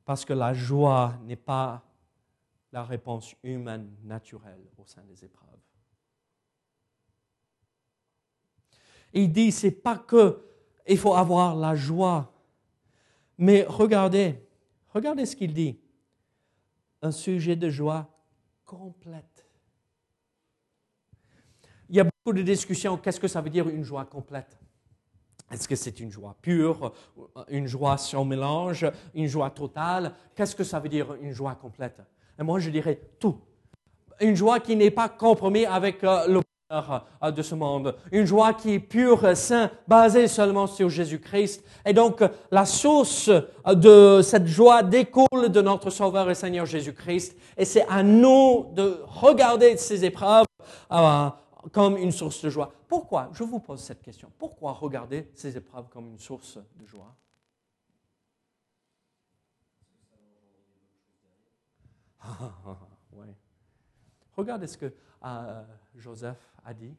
[0.04, 1.84] parce que la joie n'est pas
[2.72, 5.48] la réponse humaine naturelle au sein des épreuves.
[9.12, 10.44] Il dit, c'est pas que
[10.88, 12.32] il faut avoir la joie,
[13.38, 14.44] mais regardez,
[14.92, 15.78] regardez ce qu'il dit
[17.02, 18.08] un sujet de joie
[18.64, 19.46] complète.
[21.88, 22.96] Il y a beaucoup de discussions.
[22.96, 24.58] Qu'est-ce que ça veut dire une joie complète?
[25.50, 26.92] Est-ce que c'est une joie pure,
[27.48, 30.14] une joie sans mélange, une joie totale?
[30.36, 32.00] Qu'est-ce que ça veut dire une joie complète?
[32.38, 33.40] Et moi, je dirais tout.
[34.20, 37.96] Une joie qui n'est pas compromise avec euh, le de ce monde.
[38.12, 41.64] Une joie qui est pure, sainte, basée seulement sur Jésus-Christ.
[41.84, 43.28] Et donc, la source
[43.66, 47.36] de cette joie découle de notre Sauveur et Seigneur Jésus-Christ.
[47.56, 50.46] Et c'est à nous de regarder ces épreuves
[50.92, 51.28] euh,
[51.72, 52.72] comme une source de joie.
[52.86, 54.30] Pourquoi Je vous pose cette question.
[54.38, 57.16] Pourquoi regarder ces épreuves comme une source de joie?
[64.36, 65.62] Regardez ce que euh,
[65.94, 66.96] Joseph a dit.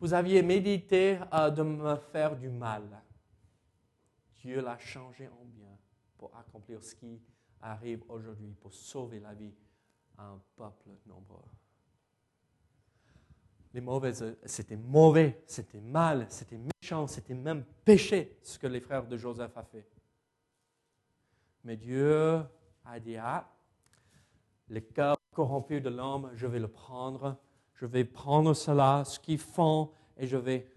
[0.00, 3.02] Vous aviez médité euh, de me faire du mal.
[4.36, 5.76] Dieu l'a changé en bien
[6.16, 7.20] pour accomplir ce qui
[7.60, 9.54] arrive aujourd'hui, pour sauver la vie
[10.16, 11.44] à un peuple nombreux.
[13.72, 19.06] Les mauvaises, c'était mauvais, c'était mal, c'était méchant, c'était même péché ce que les frères
[19.06, 19.86] de Joseph ont fait.
[21.62, 22.42] Mais Dieu
[22.84, 23.48] a dit, ah,
[24.70, 27.36] le cœur corrompu de l'homme, je vais le prendre,
[27.74, 30.70] je vais prendre cela, ce qu'ils font, et je vais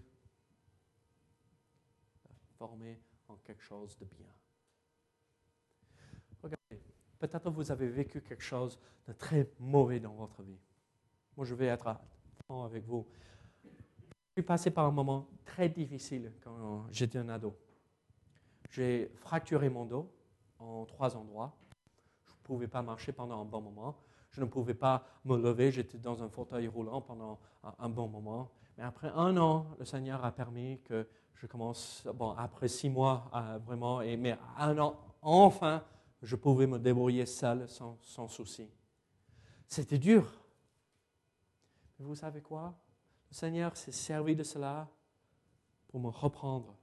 [2.58, 4.26] former en quelque chose de bien.
[6.42, 6.82] Regardez,
[7.18, 10.58] peut-être vous avez vécu quelque chose de très mauvais dans votre vie.
[11.36, 11.96] Moi, je vais être
[12.44, 13.06] franc avec vous.
[13.62, 17.56] Je suis passé par un moment très difficile quand j'étais un ado.
[18.70, 20.10] J'ai fracturé mon dos
[20.58, 21.56] en trois endroits.
[22.44, 23.96] Je ne pouvais pas marcher pendant un bon moment.
[24.28, 25.72] Je ne pouvais pas me lever.
[25.72, 27.38] J'étais dans un fauteuil roulant pendant
[27.78, 28.50] un bon moment.
[28.76, 33.30] Mais après un an, le Seigneur a permis que je commence, bon, après six mois,
[33.64, 35.82] vraiment, et, mais un an, enfin,
[36.20, 38.68] je pouvais me débrouiller seul sans, sans souci.
[39.66, 40.30] C'était dur.
[41.98, 42.74] Mais vous savez quoi?
[43.30, 44.86] Le Seigneur s'est servi de cela
[45.88, 46.76] pour me reprendre,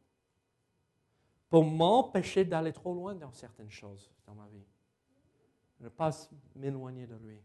[1.49, 4.65] pour m'empêcher d'aller trop loin dans certaines choses dans ma vie,
[5.81, 6.11] ne pas
[6.55, 7.41] m'éloigner de lui.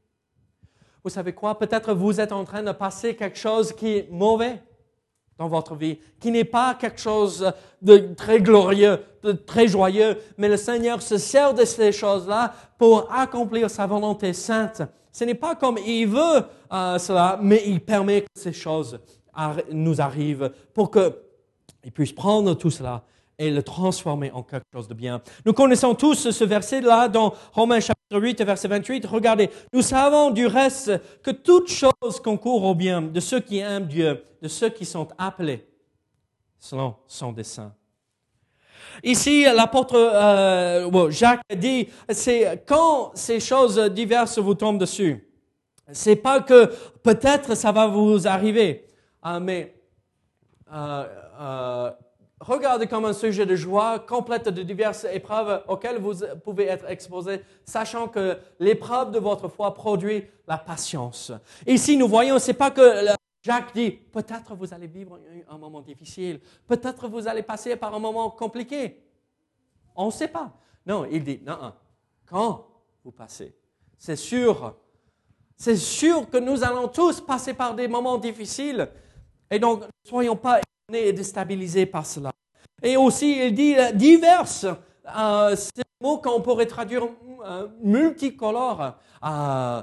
[1.03, 1.59] Vous savez quoi?
[1.59, 4.62] Peut-être vous êtes en train de passer quelque chose qui est mauvais
[5.38, 10.49] dans votre vie, qui n'est pas quelque chose de très glorieux, de très joyeux, mais
[10.49, 14.83] le Seigneur se sert de ces choses-là pour accomplir sa volonté sainte.
[15.12, 18.99] Ce n'est pas comme il veut euh, cela, mais il permet que ces choses
[19.70, 23.05] nous arrivent pour qu'il puisse prendre tout cela
[23.38, 25.20] et le transformer en quelque chose de bien.
[25.44, 29.07] Nous connaissons tous ce verset-là dans Romains chapitre 8, verset 28.
[29.07, 30.92] Regardez, nous savons du reste
[31.23, 35.09] que toute chose concourt au bien de ceux qui aiment Dieu, de ceux qui sont
[35.19, 35.66] appelés
[36.59, 37.75] selon son dessein.
[39.03, 45.29] Ici, l'apôtre euh, Jacques dit, c'est quand ces choses diverses vous tombent dessus.
[45.92, 48.87] C'est pas que peut-être ça va vous arriver,
[49.23, 49.75] hein, mais
[50.73, 51.05] euh,
[51.40, 51.90] euh,
[52.47, 57.43] regardez comme un sujet de joie complète de diverses épreuves auxquelles vous pouvez être exposé,
[57.65, 61.33] sachant que l'épreuve de votre foi produit la patience.
[61.67, 63.07] Ici, nous voyons, c'est pas que
[63.43, 67.99] Jacques dit, peut-être vous allez vivre un moment difficile, peut-être vous allez passer par un
[67.99, 69.03] moment compliqué.
[69.95, 70.53] On ne sait pas.
[70.85, 71.73] Non, il dit, non,
[72.27, 72.67] quand
[73.05, 73.55] vous passez,
[73.99, 74.75] c'est sûr,
[75.57, 78.89] c'est sûr que nous allons tous passer par des moments difficiles.
[79.51, 80.61] Et donc, ne soyons pas
[80.92, 82.33] et déstabilisé par cela.
[82.83, 84.66] Et aussi, il dit euh, diverses.
[85.18, 87.09] Euh, c'est un mot qu'on pourrait traduire
[87.44, 88.94] euh, multicolore.
[89.25, 89.83] Euh,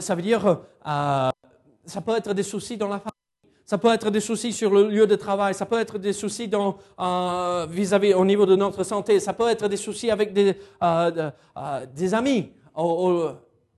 [0.00, 3.12] ça veut dire, ça peut être des soucis dans la famille.
[3.64, 6.48] Ça peut être des soucis sur le lieu de travail, ça peut être des soucis
[6.48, 6.78] dans,
[7.68, 10.56] vis-à-vis au niveau de notre santé, ça peut être des soucis avec des,
[11.94, 12.50] des amis.
[12.74, 13.34] On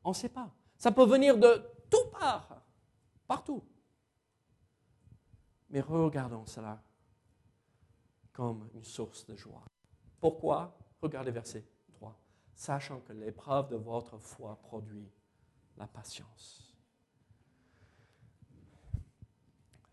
[0.06, 0.48] ne sait pas.
[0.78, 1.60] Ça peut venir de
[1.90, 2.62] tout part,
[3.26, 3.64] partout.
[5.70, 6.83] Mais regardons cela
[8.33, 9.64] comme une source de joie.
[10.18, 10.76] Pourquoi?
[11.00, 12.18] Regardez verset 3.
[12.54, 15.11] Sachant que l'épreuve de votre foi produit
[15.76, 16.76] la patience.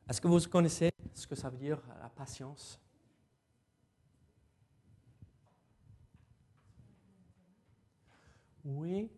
[0.09, 2.79] Est-ce que vous connaissez ce que ça veut dire la patience?
[8.63, 9.09] Oui,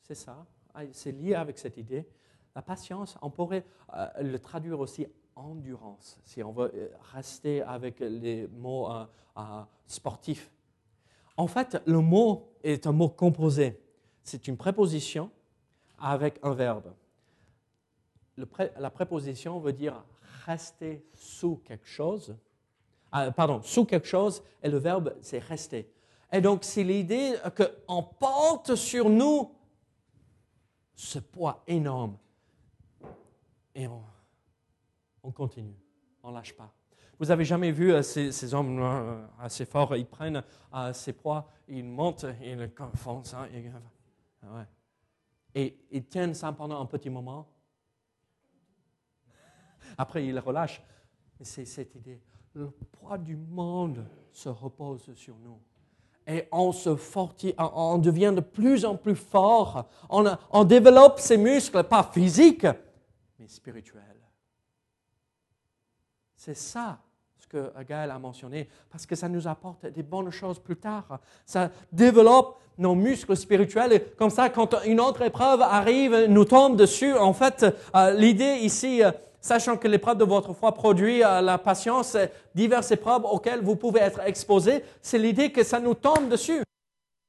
[0.00, 0.46] c'est ça.
[0.74, 2.08] Ah, c'est lié avec cette idée.
[2.54, 8.00] La patience, on pourrait euh, le traduire aussi endurance, si on veut euh, rester avec
[8.00, 9.04] les mots euh,
[9.38, 10.50] euh, sportifs.
[11.36, 13.80] En fait, le mot est un mot composé.
[14.22, 15.30] C'est une préposition
[15.98, 16.92] avec un verbe.
[18.36, 20.04] la préposition veut dire
[20.46, 22.36] rester sous quelque chose.
[23.36, 25.90] pardon, sous quelque chose, et le verbe, c'est rester.
[26.30, 27.34] Et donc, c'est l'idée
[27.86, 29.54] qu'on porte sur nous
[30.94, 32.16] ce poids énorme.
[33.74, 34.02] Et on,
[35.22, 35.76] on continue,
[36.22, 36.72] on ne lâche pas.
[37.18, 40.42] Vous avez jamais vu euh, ces, hommes euh, assez forts, ils prennent
[40.74, 43.46] euh, ces poids, ils montent, ils font ça,
[45.54, 47.48] et ils tiennent ça pendant un petit moment.
[49.96, 50.82] Après, ils relâchent.
[51.40, 52.20] c'est cette idée.
[52.54, 55.60] Le poids du monde se repose sur nous.
[56.26, 59.88] Et on se fortifie, on devient de plus en plus fort.
[60.08, 62.66] On, on développe ses muscles, pas physiques,
[63.38, 64.21] mais spirituels.
[66.44, 66.98] C'est ça
[67.38, 71.20] ce que Gaël a mentionné, parce que ça nous apporte des bonnes choses plus tard.
[71.46, 74.12] Ça développe nos muscles spirituels.
[74.16, 77.16] comme ça, quand une autre épreuve arrive, nous tombe dessus.
[77.16, 77.64] En fait,
[77.94, 82.16] euh, l'idée ici, euh, sachant que l'épreuve de votre foi produit euh, la patience,
[82.56, 86.64] diverses épreuves auxquelles vous pouvez être exposés, c'est l'idée que ça nous tombe dessus.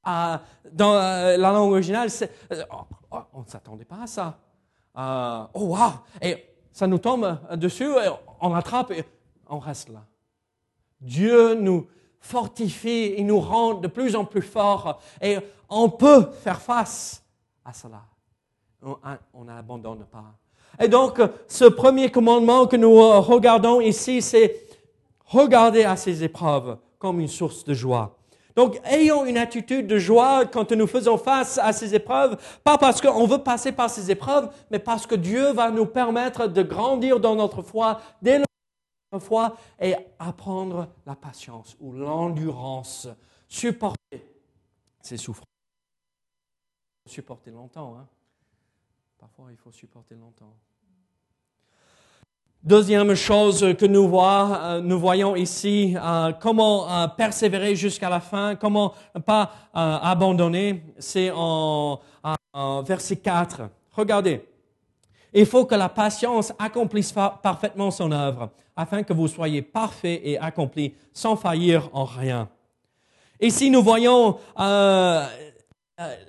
[0.04, 2.08] dans la langue originale,
[2.50, 2.76] oh,
[3.12, 4.38] oh, on ne s'attendait pas à ça.
[5.54, 5.92] oh, wow!
[6.20, 7.88] Et ça nous tombe dessus,
[8.40, 9.04] on attrape et
[9.48, 10.04] on reste là.
[11.00, 11.86] Dieu nous
[12.18, 17.22] fortifie, il nous rend de plus en plus forts et on peut faire face
[17.64, 18.02] à cela.
[19.32, 20.24] On n'abandonne pas.
[20.80, 24.66] Et donc, ce premier commandement que nous regardons ici, c'est
[25.26, 28.16] regarder à ces épreuves comme une source de joie.
[28.56, 33.00] Donc, ayons une attitude de joie quand nous faisons face à ces épreuves, pas parce
[33.00, 37.18] qu'on veut passer par ces épreuves, mais parce que Dieu va nous permettre de grandir
[37.18, 38.44] dans notre foi, d'élever
[39.12, 43.08] notre foi et apprendre la patience ou l'endurance,
[43.48, 44.24] supporter
[45.00, 45.44] ces souffrances.
[47.06, 48.06] Supporter longtemps, hein.
[49.18, 50.54] Parfois, il faut supporter longtemps.
[52.64, 58.20] Deuxième chose que nous, voyons, euh, nous voyons ici, euh, comment euh, persévérer jusqu'à la
[58.20, 58.94] fin, comment
[59.26, 62.00] pas abandonner, c'est en,
[62.86, 63.68] verset 4.
[63.92, 64.48] Regardez.
[65.34, 70.38] Il faut que la patience accomplisse parfaitement son œuvre, afin que vous soyez parfaits et
[70.38, 72.48] accomplis, sans faillir en rien.
[73.40, 74.38] Ici, nous voyons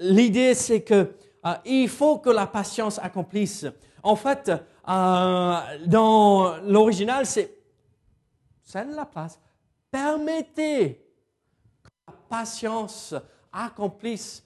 [0.02, 1.16] l'idée, c'est que
[1.64, 3.66] il faut que la patience accomplisse.
[4.04, 4.52] En fait,
[4.88, 7.56] euh, dans l'original, c'est
[8.64, 9.40] celle la place.
[9.90, 11.02] Permettez
[11.84, 13.16] que la patience
[13.52, 14.44] accomplisse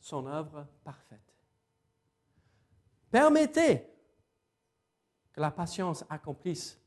[0.00, 1.18] son œuvre parfaite.
[3.10, 3.86] Permettez
[5.32, 6.78] que la patience accomplisse.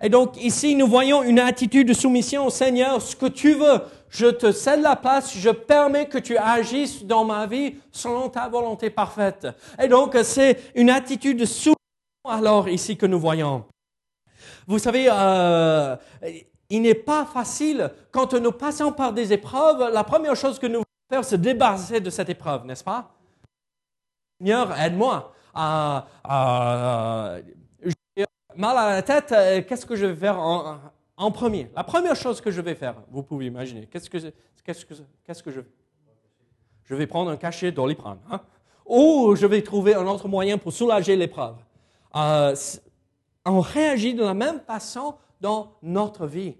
[0.00, 3.80] Et donc ici, nous voyons une attitude de soumission au Seigneur, ce que tu veux.
[4.08, 8.48] Je te cède la place, je permets que tu agisses dans ma vie selon ta
[8.48, 9.46] volonté parfaite.
[9.80, 11.76] Et donc, c'est une attitude de soumission
[12.24, 13.64] alors ici que nous voyons.
[14.66, 15.96] Vous savez, euh,
[16.70, 20.78] il n'est pas facile, quand nous passons par des épreuves, la première chose que nous
[20.78, 23.14] voulons faire, c'est débarrasser de cette épreuve, n'est-ce pas?
[24.38, 25.32] Seigneur, aide-moi.
[27.84, 28.24] j'ai
[28.56, 31.70] mal à la tête, euh, qu'est-ce que je vais faire en, premier?
[31.76, 34.18] La première chose que je vais faire, vous pouvez imaginer, qu'est-ce que,
[36.84, 38.18] Je vais prendre un cachet d'oliprane.
[38.30, 38.40] Hein?
[38.86, 41.54] Ou je vais trouver un autre moyen pour soulager l'épreuve.
[42.16, 42.54] Euh,
[43.44, 46.54] on réagit de la même façon dans notre vie.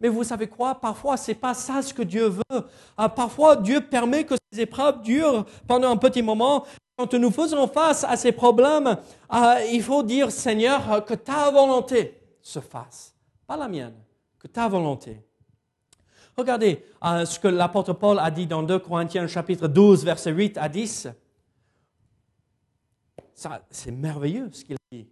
[0.00, 0.74] Mais vous savez quoi?
[0.74, 2.42] Parfois, c'est pas ça ce que Dieu veut.
[2.52, 6.64] Euh, parfois, Dieu permet que ces épreuves durent pendant un petit moment.
[6.98, 8.96] Quand nous faisons face à ces problèmes,
[9.32, 13.14] euh, il faut dire, Seigneur, que ta volonté se fasse.
[13.46, 13.94] Pas la mienne,
[14.38, 15.22] que ta volonté.
[16.36, 20.68] Regardez ce que l'apôtre Paul a dit dans 2 Corinthiens chapitre 12, verset 8 à
[20.68, 21.08] 10
[23.70, 25.06] c'est merveilleux ce qu'il dit.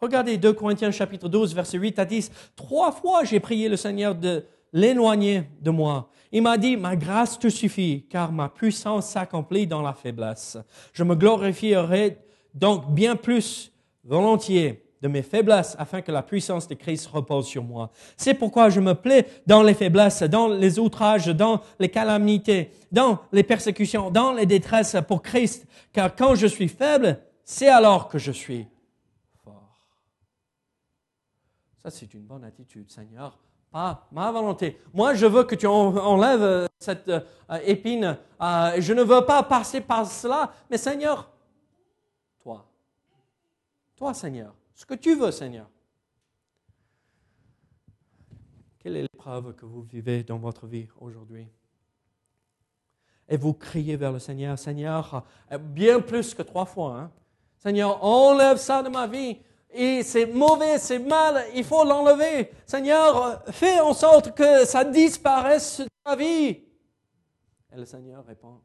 [0.00, 2.30] Regardez 2 Corinthiens chapitre 12, verset 8 à 10.
[2.54, 6.10] Trois fois j'ai prié le Seigneur de l'éloigner de moi.
[6.30, 10.58] Il m'a dit, ma grâce te suffit, car ma puissance s'accomplit dans la faiblesse.
[10.92, 12.18] Je me glorifierai
[12.54, 13.72] donc bien plus
[14.04, 17.90] volontiers de mes faiblesses afin que la puissance de Christ repose sur moi.
[18.16, 23.20] C'est pourquoi je me plais dans les faiblesses, dans les outrages, dans les calamités, dans
[23.32, 28.18] les persécutions, dans les détresses pour Christ, car quand je suis faible, c'est alors que
[28.18, 28.66] je suis
[29.44, 29.76] fort.
[31.82, 33.38] Ça, c'est une bonne attitude, Seigneur.
[33.70, 34.80] Pas ma volonté.
[34.94, 37.20] Moi, je veux que tu enlèves cette euh,
[37.64, 38.16] épine.
[38.40, 41.30] Euh, je ne veux pas passer par cela, mais Seigneur,
[42.42, 42.66] toi,
[43.94, 45.68] toi, Seigneur, ce que tu veux, Seigneur.
[48.78, 51.48] Quelle est l'épreuve que vous vivez dans votre vie aujourd'hui?
[53.28, 55.26] Et vous criez vers le Seigneur, Seigneur,
[55.60, 56.96] bien plus que trois fois.
[56.96, 57.12] Hein?
[57.56, 59.38] Seigneur, enlève ça de ma vie.
[59.70, 62.52] Et c'est mauvais, c'est mal, il faut l'enlever.
[62.64, 66.50] Seigneur, fais en sorte que ça disparaisse de ma vie.
[67.72, 68.60] Et le Seigneur répond,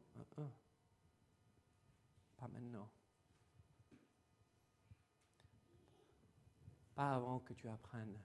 [2.36, 2.88] pas maintenant.
[6.94, 8.18] Pas avant que tu apprennes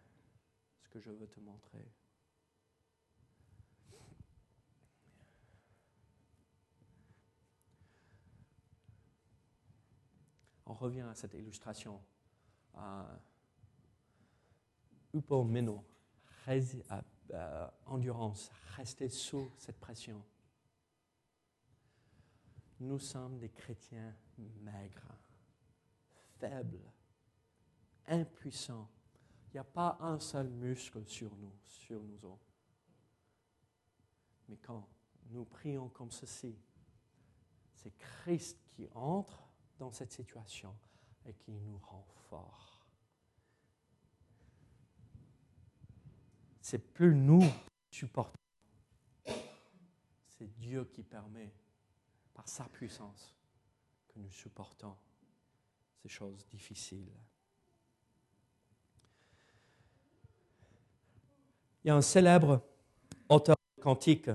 [0.81, 1.91] ce que je veux te montrer.
[10.65, 11.99] On revient à cette illustration.
[12.77, 13.17] Euh,
[15.15, 15.83] Upomeno,
[16.47, 20.23] euh, endurance, rester sous cette pression.
[22.79, 24.15] Nous sommes des chrétiens
[24.61, 25.15] maigres,
[26.37, 26.91] faibles,
[28.09, 28.89] impuissant.
[29.47, 32.53] Il n'y a pas un seul muscle sur nous, sur nous autres.
[34.47, 34.87] Mais quand
[35.29, 36.55] nous prions comme ceci,
[37.73, 39.47] c'est Christ qui entre
[39.77, 40.75] dans cette situation
[41.25, 42.85] et qui nous rend forts.
[46.61, 47.41] C'est plus nous
[47.89, 48.37] qui supportons,
[50.27, 51.51] c'est Dieu qui permet,
[52.33, 53.33] par sa puissance,
[54.07, 54.95] que nous supportons
[56.01, 57.11] ces choses difficiles.
[61.83, 62.61] Il y a un célèbre
[63.81, 64.29] cantique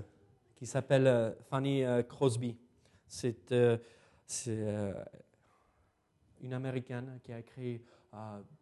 [0.57, 2.57] qui s'appelle euh, Fanny euh, Crosby.
[3.07, 3.53] C'est
[6.41, 7.83] une Américaine qui a écrit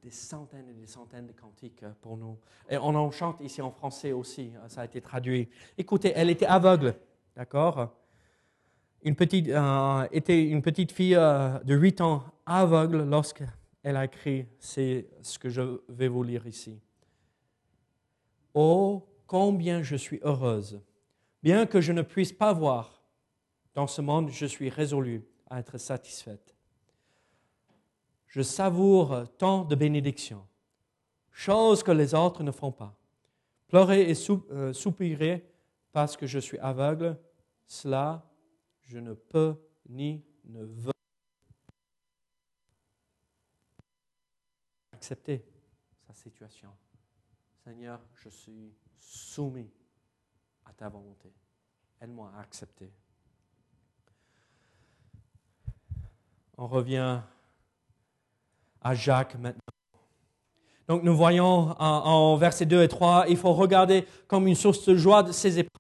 [0.03, 2.39] des centaines et des centaines de cantiques pour nous.
[2.69, 5.49] Et on en chante ici en français aussi, ça a été traduit.
[5.79, 6.95] Écoutez, elle était aveugle,
[7.37, 7.95] d'accord?
[9.03, 9.49] Une petite,
[10.11, 15.81] était une petite fille de 8 ans aveugle lorsqu'elle a écrit, c'est ce que je
[15.89, 16.81] vais vous lire ici.
[18.55, 20.81] Oh, combien je suis heureuse.
[21.43, 23.03] Bien que je ne puisse pas voir,
[23.75, 26.55] dans ce monde, je suis résolue à être satisfaite.
[28.27, 30.47] Je savoure tant de bénédictions,
[31.31, 32.97] choses que les autres ne font pas.
[33.69, 34.15] Pleurer et
[34.51, 35.51] euh, soupirer
[35.93, 37.19] parce que je suis aveugle,
[37.67, 38.31] cela,
[38.83, 39.57] je ne peux
[39.89, 40.93] ni ne veux
[44.93, 45.45] accepter
[46.07, 46.71] sa situation.
[47.65, 49.71] Seigneur, je suis soumis
[50.65, 51.33] à ta volonté.
[52.01, 52.91] Aide-moi à accepter.
[56.59, 57.21] On revient
[58.81, 59.61] à Jacques maintenant.
[60.89, 64.97] Donc nous voyons en, versets 2 et 3, il faut regarder comme une source de
[64.97, 65.79] joie de ces épreuves.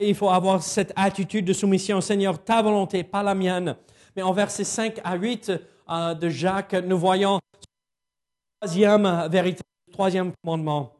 [0.00, 3.76] Il faut avoir cette attitude de soumission, Seigneur, ta volonté, pas la mienne.
[4.16, 5.52] Mais en versets 5 à 8
[5.90, 7.40] euh, de Jacques, nous voyons
[8.58, 9.62] troisième vérité,
[9.94, 10.90] troisième commandement.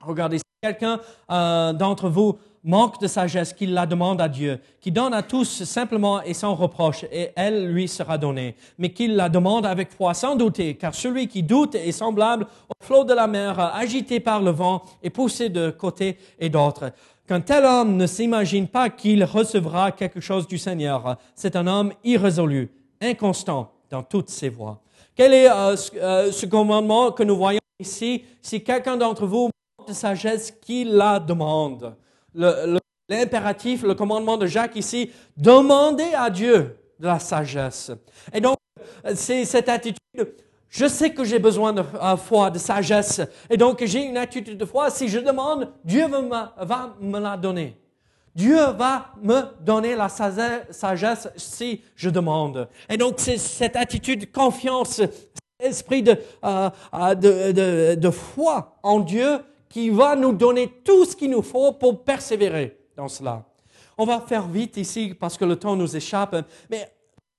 [0.00, 1.00] Regardez, si quelqu'un
[1.32, 5.64] euh, d'entre vous manque de sagesse, qu'il la demande à Dieu, qui donne à tous
[5.64, 10.14] simplement et sans reproche, et elle lui sera donnée, mais qu'il la demande avec foi,
[10.14, 14.40] sans douter, car celui qui doute est semblable au flot de la mer, agité par
[14.40, 16.92] le vent et poussé de côté et d'autre.
[17.26, 21.16] Qu'un tel homme ne s'imagine pas qu'il recevra quelque chose du Seigneur.
[21.34, 22.70] C'est un homme irrésolu,
[23.00, 24.80] inconstant dans toutes ses voies.
[25.16, 29.88] Quel est euh, euh, ce commandement que nous voyons ici Si quelqu'un d'entre vous manque
[29.88, 31.96] de sagesse, qu'il la demande?
[33.08, 37.92] L'impératif, le, commandement de Jacques ici, demandez à Dieu de la sagesse.
[38.32, 38.56] Et donc,
[39.14, 39.98] c'est cette attitude,
[40.68, 41.82] je sais que j'ai besoin de
[42.16, 44.90] foi, de sagesse, et donc j'ai une attitude de foi.
[44.90, 47.76] Si je demande, Dieu va me, va me la donner.
[48.34, 52.68] Dieu va me donner la sagesse si je demande.
[52.90, 55.00] Et donc, c'est cette attitude de confiance,
[55.58, 61.04] esprit de, euh, euh, de, de, de foi en Dieu qui va nous donner tout
[61.04, 63.44] ce qu'il nous faut pour persévérer dans cela.
[63.98, 66.36] On va faire vite ici parce que le temps nous échappe,
[66.70, 66.90] mais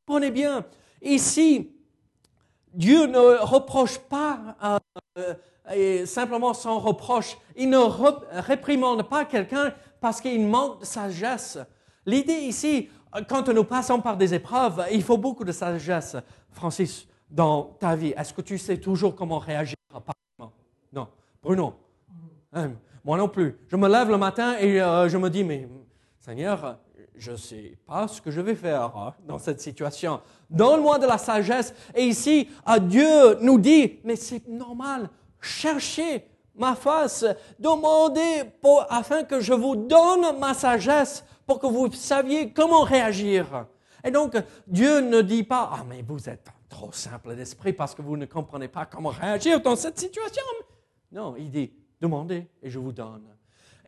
[0.05, 0.65] prenez bien,
[1.01, 1.71] ici,
[2.73, 4.55] Dieu ne reproche pas
[5.17, 7.37] euh, simplement sans reproche.
[7.55, 7.77] Il ne
[8.41, 11.59] réprimande pas quelqu'un parce qu'il manque de sagesse.
[12.05, 12.89] L'idée ici,
[13.27, 16.15] quand nous passons par des épreuves, il faut beaucoup de sagesse.
[16.51, 19.75] Francis, dans ta vie, est-ce que tu sais toujours comment réagir
[20.93, 21.07] Non.
[21.41, 21.73] Bruno
[22.53, 22.71] hein,
[23.03, 23.57] Moi non plus.
[23.67, 25.67] Je me lève le matin et euh, je me dis, mais
[26.19, 26.77] Seigneur,
[27.15, 30.21] je ne sais pas ce que je vais faire hein, dans cette situation.
[30.49, 31.73] Donne-moi de la sagesse.
[31.95, 32.49] Et ici,
[32.81, 35.09] Dieu nous dit, mais c'est normal,
[35.41, 36.25] cherchez
[36.55, 37.25] ma face,
[37.59, 43.65] demandez pour, afin que je vous donne ma sagesse pour que vous saviez comment réagir.
[44.03, 44.35] Et donc,
[44.67, 48.25] Dieu ne dit pas, ah, mais vous êtes trop simple d'esprit parce que vous ne
[48.25, 50.43] comprenez pas comment réagir dans cette situation.
[51.11, 53.25] Non, il dit, demandez et je vous donne.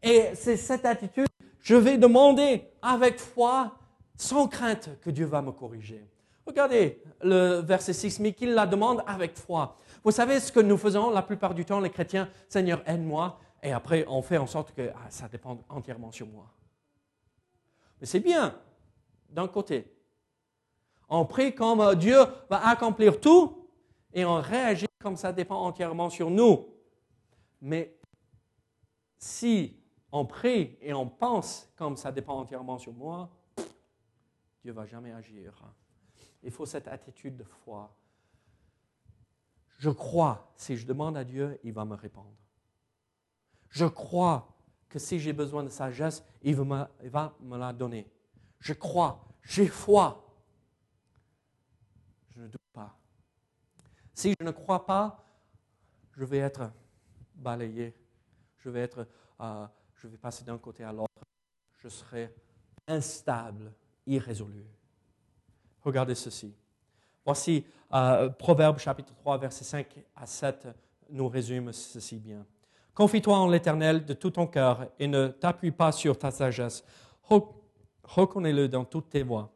[0.01, 1.27] Et c'est cette attitude,
[1.61, 3.75] je vais demander avec foi,
[4.15, 6.07] sans crainte que Dieu va me corriger.
[6.45, 9.77] Regardez le verset 6, mais qu'il la demande avec foi.
[10.03, 13.73] Vous savez ce que nous faisons la plupart du temps, les chrétiens, Seigneur, aide-moi, et
[13.73, 16.45] après on fait en sorte que ah, ça dépend entièrement sur moi.
[17.99, 18.55] Mais c'est bien,
[19.29, 19.93] d'un côté.
[21.09, 23.67] On prie comme euh, Dieu va accomplir tout,
[24.13, 26.67] et on réagit comme ça dépend entièrement sur nous.
[27.61, 27.97] Mais
[29.17, 29.77] si
[30.11, 33.29] on prie et on pense comme ça dépend entièrement sur moi,
[34.63, 35.53] Dieu va jamais agir.
[36.43, 37.93] Il faut cette attitude de foi
[39.79, 42.35] je crois, si je demande à Dieu, il va me répondre.
[43.69, 44.53] Je crois
[44.89, 46.89] que si j'ai besoin de sagesse, il va
[47.41, 48.11] me, la donner.
[48.59, 50.37] Je crois, j'ai foi.
[52.31, 52.99] Je ne doute pas.
[54.19, 55.23] Si je ne crois pas,
[56.11, 56.69] je vais être
[57.33, 57.95] balayé.
[58.57, 59.07] Je vais, être,
[59.39, 59.65] euh,
[59.95, 61.23] je vais passer d'un côté à l'autre.
[61.77, 62.35] Je serai
[62.85, 63.71] instable,
[64.05, 64.65] irrésolu.
[65.81, 66.53] Regardez ceci.
[67.23, 70.67] Voici euh, Proverbe chapitre 3, verset 5 à 7
[71.11, 72.45] nous résume ceci bien.
[72.93, 76.83] Confie-toi en l'Éternel de tout ton cœur et ne t'appuie pas sur ta sagesse.
[78.03, 79.49] Reconnais-le dans toutes tes voies.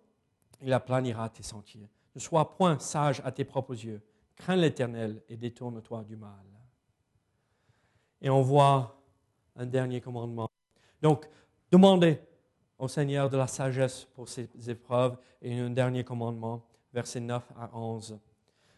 [0.61, 1.89] Il aplanira tes sentiers.
[2.16, 4.01] Ne sois point sage à tes propres yeux.
[4.43, 6.31] Crains l'Éternel et détourne-toi du mal.
[8.21, 9.01] Et on voit
[9.55, 10.49] un dernier commandement.
[11.01, 11.25] Donc,
[11.73, 12.19] Demandez
[12.77, 15.17] au Seigneur de la sagesse pour ces épreuves.
[15.41, 16.61] Et un dernier commandement,
[16.93, 18.19] versets 9 à 11.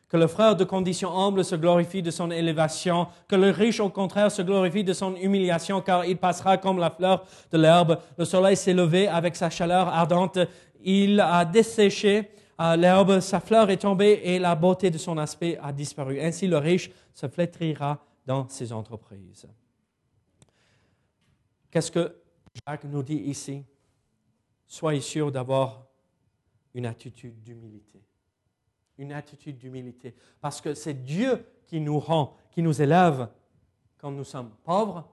[0.07, 3.89] Que le frère de condition humble se glorifie de son élévation, que le riche au
[3.89, 7.99] contraire se glorifie de son humiliation, car il passera comme la fleur de l'herbe.
[8.17, 10.39] Le soleil s'est levé avec sa chaleur ardente,
[10.81, 15.71] il a desséché l'herbe, sa fleur est tombée et la beauté de son aspect a
[15.71, 16.19] disparu.
[16.19, 19.47] Ainsi le riche se flétrira dans ses entreprises.
[21.69, 22.15] Qu'est-ce que
[22.65, 23.63] Jacques nous dit ici?
[24.65, 25.85] Soyez sûr d'avoir
[26.73, 28.01] une attitude d'humilité.
[28.97, 30.15] Une attitude d'humilité.
[30.39, 33.29] Parce que c'est Dieu qui nous rend, qui nous élève
[33.97, 35.07] quand nous sommes pauvres,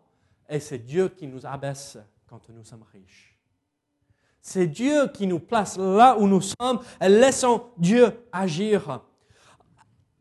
[0.49, 3.32] et c'est Dieu qui nous abaisse quand nous sommes riches.
[4.45, 9.01] C'est Dieu qui nous place là où nous sommes laissons Dieu agir.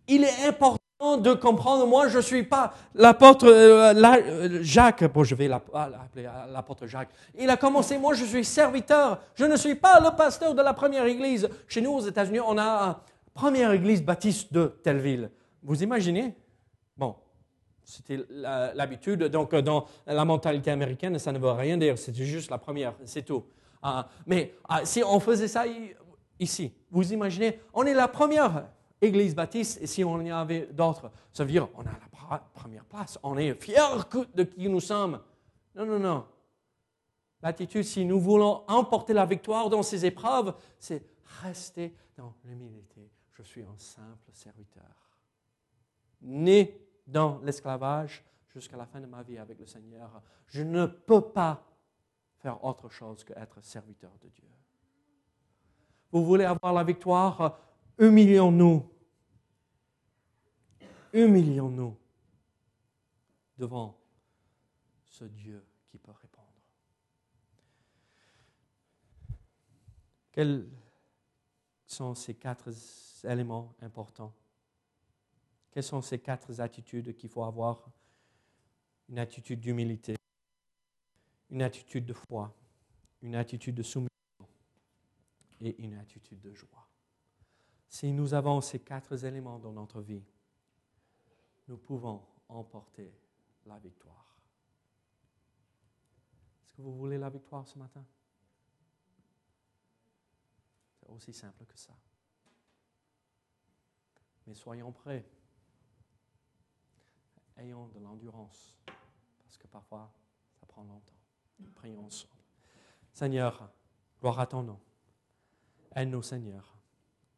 [0.08, 0.78] Il est important
[1.20, 6.30] de comprendre, moi je ne suis pas l'apôtre euh, euh, Jacques, bon je vais l'appeler
[6.52, 7.10] l'apôtre Jacques,
[7.40, 10.76] il a commencé, moi je suis serviteur, je ne suis pas le pasteur de la
[10.76, 11.50] première église.
[11.68, 13.02] Chez nous aux États-Unis, on a la
[13.34, 15.32] première église baptiste de telle ville.
[15.64, 16.36] Vous imaginez?
[16.96, 17.16] Bon,
[17.84, 22.60] c'était l'habitude, donc dans la mentalité américaine, ça ne veut rien dire, c'était juste la
[22.60, 23.44] première, c'est tout.
[23.82, 25.66] Ah, mais ah, si on faisait ça
[26.40, 28.68] ici, vous imaginez, on est la première
[29.02, 32.86] Église baptiste, et si on y avait d'autres, ça veut dire on a la première
[32.86, 34.04] place, on est fiers
[34.36, 35.20] de qui nous sommes.
[35.76, 36.26] Non, non, non.
[37.42, 41.04] L'attitude, si nous voulons emporter la victoire dans ces épreuves, c'est
[41.42, 43.10] rester dans l'humilité.
[43.32, 44.84] Je suis un simple serviteur.
[46.22, 51.22] Né dans l'esclavage jusqu'à la fin de ma vie avec le Seigneur, je ne peux
[51.22, 51.64] pas
[52.42, 54.50] faire autre chose qu'être serviteur de Dieu.
[56.12, 57.60] Vous voulez avoir la victoire?
[57.98, 58.90] Humilions-nous.
[61.14, 61.96] Humilions-nous
[63.58, 63.96] devant
[65.06, 66.48] ce Dieu qui peut répondre.
[70.32, 70.68] Quels
[71.86, 72.70] sont ces quatre
[73.24, 74.34] éléments importants?
[75.70, 77.86] Quelles sont ces quatre attitudes qu'il faut avoir?
[79.10, 80.16] Une attitude d'humilité,
[81.52, 82.56] une attitude de foi,
[83.22, 84.10] une attitude de soumission
[85.60, 86.88] et une attitude de joie.
[87.90, 90.24] Si nous avons ces quatre éléments dans notre vie,
[91.68, 93.14] nous pouvons emporter
[93.66, 94.36] la victoire.
[96.64, 98.06] Est-ce que vous voulez la victoire ce matin?
[101.00, 101.94] C'est aussi simple que ça.
[104.48, 105.26] Mais soyons prêts.
[107.58, 108.76] Ayons de l'endurance,
[109.44, 110.12] parce que parfois,
[110.60, 111.21] ça prend longtemps.
[111.76, 112.34] Prions ensemble.
[113.14, 113.70] Seigneur,
[114.20, 114.80] gloire à ton nom.
[115.96, 116.78] Aide-nous, Seigneur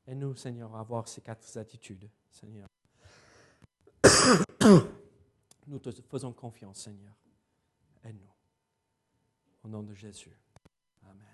[0.05, 2.67] Aide-nous, Seigneur, à avoir ces quatre attitudes, Seigneur.
[5.67, 7.13] Nous te faisons confiance, Seigneur.
[8.03, 8.33] Aide-nous.
[9.63, 10.37] Au nom de Jésus.
[11.03, 11.25] Amen.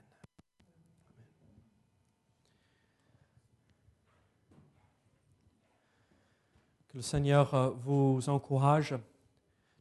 [6.90, 8.94] Que le Seigneur euh, vous encourage.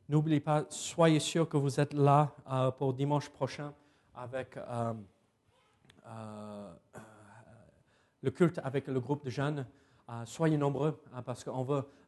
[0.09, 3.75] N'oubliez pas, soyez sûr que vous êtes là euh, pour dimanche prochain
[4.15, 4.95] avec euh,
[8.23, 9.67] le culte avec le groupe de jeunes.
[10.11, 11.51] Euh, soyez nombreux, hein, parce que.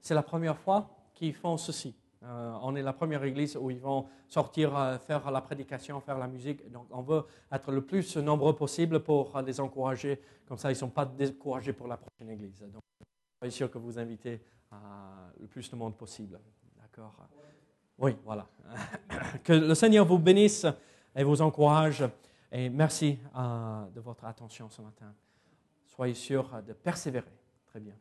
[0.01, 1.95] C'est la première fois qu'ils font ceci.
[2.23, 6.19] Euh, on est la première église où ils vont sortir, euh, faire la prédication, faire
[6.19, 6.71] la musique.
[6.71, 10.21] Donc, on veut être le plus nombreux possible pour les encourager.
[10.47, 12.61] Comme ça, ils ne sont pas découragés pour la prochaine église.
[12.73, 12.83] Donc,
[13.39, 14.43] soyez sûr que vous invitez
[15.39, 16.41] le plus de monde possible.
[16.79, 17.15] D'accord?
[18.01, 18.47] Oui, voilà.
[19.45, 20.67] que le Seigneur vous bénisse
[21.15, 22.05] et vous encourage.
[22.51, 23.19] Et merci
[23.95, 25.13] de votre attention ce matin
[26.01, 27.31] soyez sûr de persévérer.
[27.67, 27.93] Très bien.